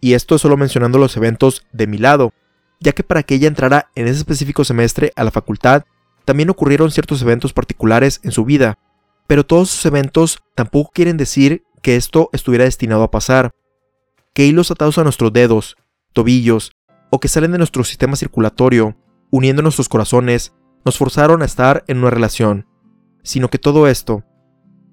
[0.00, 2.32] Y esto solo mencionando los eventos de mi lado,
[2.80, 5.84] ya que para que ella entrara en ese específico semestre a la facultad,
[6.24, 8.78] también ocurrieron ciertos eventos particulares en su vida,
[9.26, 13.52] pero todos esos eventos tampoco quieren decir que esto estuviera destinado a pasar,
[14.34, 15.76] que hilos atados a nuestros dedos,
[16.12, 16.72] tobillos,
[17.10, 18.96] o que salen de nuestro sistema circulatorio,
[19.30, 20.54] uniendo nuestros corazones,
[20.84, 22.66] nos forzaron a estar en una relación,
[23.22, 24.24] sino que todo esto,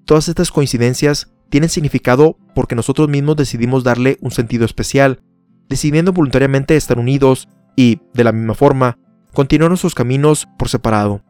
[0.04, 5.20] todas estas coincidencias tienen significado porque nosotros mismos decidimos darle un sentido especial,
[5.68, 8.98] decidiendo voluntariamente estar unidos y, de la misma forma,
[9.32, 11.22] continuar nuestros caminos por separado.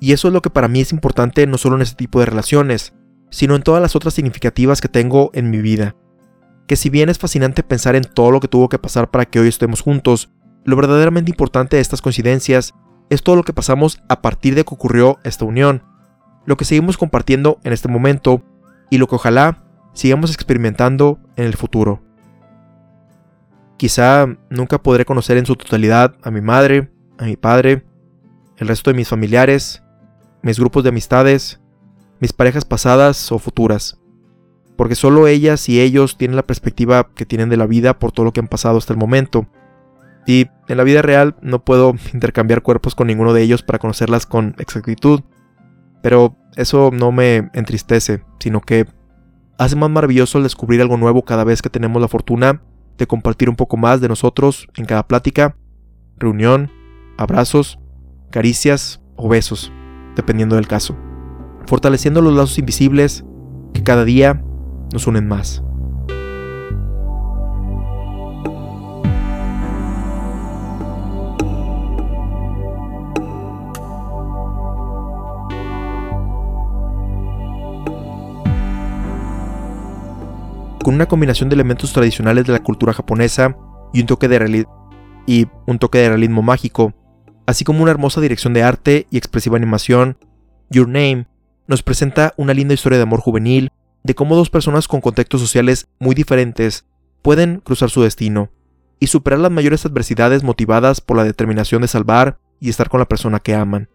[0.00, 2.26] Y eso es lo que para mí es importante no solo en este tipo de
[2.26, 2.94] relaciones,
[3.30, 5.96] sino en todas las otras significativas que tengo en mi vida.
[6.66, 9.38] Que si bien es fascinante pensar en todo lo que tuvo que pasar para que
[9.40, 10.30] hoy estemos juntos,
[10.64, 12.74] lo verdaderamente importante de estas coincidencias
[13.08, 15.82] es todo lo que pasamos a partir de que ocurrió esta unión,
[16.44, 18.42] lo que seguimos compartiendo en este momento
[18.90, 22.02] y lo que ojalá sigamos experimentando en el futuro.
[23.76, 27.84] Quizá nunca podré conocer en su totalidad a mi madre, a mi padre,
[28.56, 29.82] el resto de mis familiares,
[30.42, 31.60] mis grupos de amistades,
[32.20, 33.98] mis parejas pasadas o futuras,
[34.76, 38.24] porque solo ellas y ellos tienen la perspectiva que tienen de la vida por todo
[38.24, 39.46] lo que han pasado hasta el momento.
[40.26, 44.26] Y en la vida real no puedo intercambiar cuerpos con ninguno de ellos para conocerlas
[44.26, 45.20] con exactitud.
[46.02, 48.86] Pero eso no me entristece, sino que
[49.58, 52.62] hace más maravilloso el descubrir algo nuevo cada vez que tenemos la fortuna
[52.98, 55.56] de compartir un poco más de nosotros en cada plática,
[56.18, 56.70] reunión,
[57.18, 57.78] abrazos,
[58.30, 59.72] caricias o besos,
[60.14, 60.96] dependiendo del caso,
[61.66, 63.24] fortaleciendo los lazos invisibles
[63.74, 64.42] que cada día
[64.92, 65.62] nos unen más.
[80.86, 83.56] con una combinación de elementos tradicionales de la cultura japonesa
[83.92, 84.68] y un toque de,
[85.26, 86.94] y un toque de realismo mágico,
[87.44, 90.16] así como una hermosa dirección de arte y expresiva animación,
[90.70, 91.26] Your Name
[91.66, 93.72] nos presenta una linda historia de amor juvenil,
[94.06, 96.86] de cómo dos personas con contextos sociales muy diferentes
[97.22, 98.50] pueden cruzar su destino
[99.00, 103.08] y superar las mayores adversidades motivadas por la determinación de salvar y estar con la
[103.08, 103.90] persona que aman,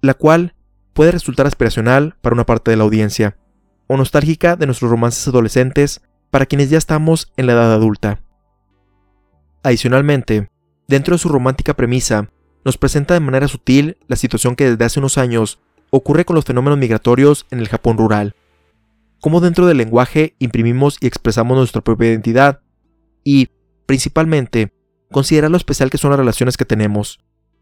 [0.00, 0.56] la cual
[0.92, 3.38] puede resultar aspiracional para una parte de la audiencia,
[3.86, 8.20] o nostálgica de nuestros romances adolescentes para quienes ya estamos en la edad adulta.
[9.62, 10.50] Adicionalmente,
[10.88, 12.30] dentro de su romántica premisa,
[12.64, 15.60] nos presenta de manera sutil la situación que desde hace unos años
[15.90, 18.34] ocurre con los fenómenos migratorios en el Japón rural.
[19.22, 22.60] Cómo dentro del lenguaje imprimimos y expresamos nuestra propia identidad
[23.22, 23.50] y,
[23.86, 24.74] principalmente,
[25.12, 27.20] considerar lo especial que son las relaciones que tenemos.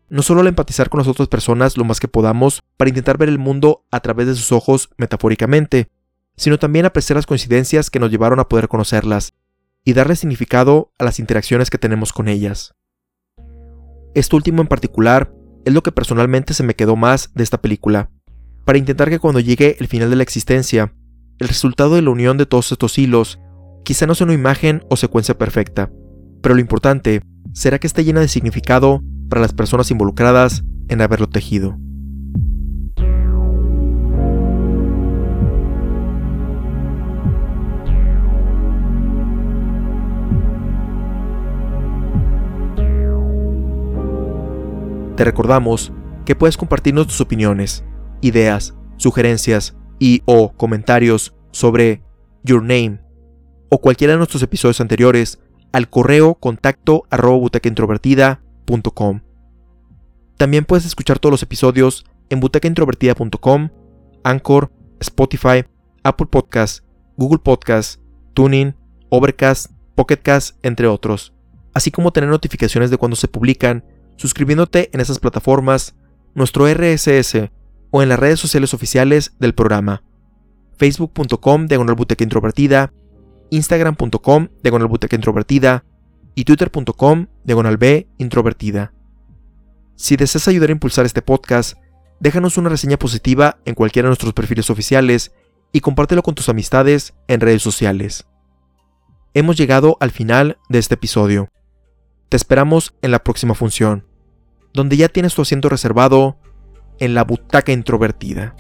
[0.08, 3.28] No solo al empatizar con las otras personas lo más que podamos para intentar ver
[3.28, 5.90] el mundo a través de sus ojos metafóricamente,
[6.34, 9.34] sino también apreciar las coincidencias que nos llevaron a poder conocerlas
[9.84, 12.74] y darle significado a las interacciones que tenemos con ellas.
[14.14, 15.30] Esto último en particular
[15.66, 18.11] es lo que personalmente se me quedó más de esta película,
[18.64, 20.94] para intentar que cuando llegue el final de la existencia,
[21.41, 23.41] el resultado de la unión de todos estos hilos
[23.82, 25.91] quizá no sea una imagen o secuencia perfecta,
[26.43, 27.22] pero lo importante
[27.55, 31.78] será que esté llena de significado para las personas involucradas en haberlo tejido.
[45.16, 45.93] Te recordamos
[46.26, 47.84] que puedes compartirnos tus opiniones,
[48.20, 52.03] ideas, sugerencias y o comentarios sobre
[52.42, 53.01] Your Name
[53.68, 55.38] o cualquiera de nuestros episodios anteriores
[55.72, 57.48] al correo contacto arroba
[60.36, 63.68] También puedes escuchar todos los episodios en butecaintrovertida.com,
[64.24, 65.64] Anchor, Spotify,
[66.03, 66.84] Apple Podcasts,
[67.16, 68.01] Google Podcasts,
[68.34, 68.74] Tuning,
[69.11, 71.34] Overcast, Pocketcast, entre otros,
[71.74, 73.84] así como tener notificaciones de cuando se publican
[74.16, 75.94] suscribiéndote en esas plataformas,
[76.34, 77.51] nuestro RSS
[77.91, 80.03] o en las redes sociales oficiales del programa.
[80.78, 82.93] Facebook.com diagonal introvertida,
[83.51, 85.84] Instagram.com diagonal introvertida,
[86.34, 88.93] y twitter.com diagonal B introvertida.
[89.97, 91.76] Si deseas ayudar a impulsar este podcast,
[92.20, 95.32] déjanos una reseña positiva en cualquiera de nuestros perfiles oficiales
[95.72, 98.26] y compártelo con tus amistades en redes sociales.
[99.34, 101.51] Hemos llegado al final de este episodio.
[102.28, 104.07] Te esperamos en la próxima función,
[104.72, 106.38] donde ya tienes tu asiento reservado
[107.01, 108.55] en la butaca introvertida.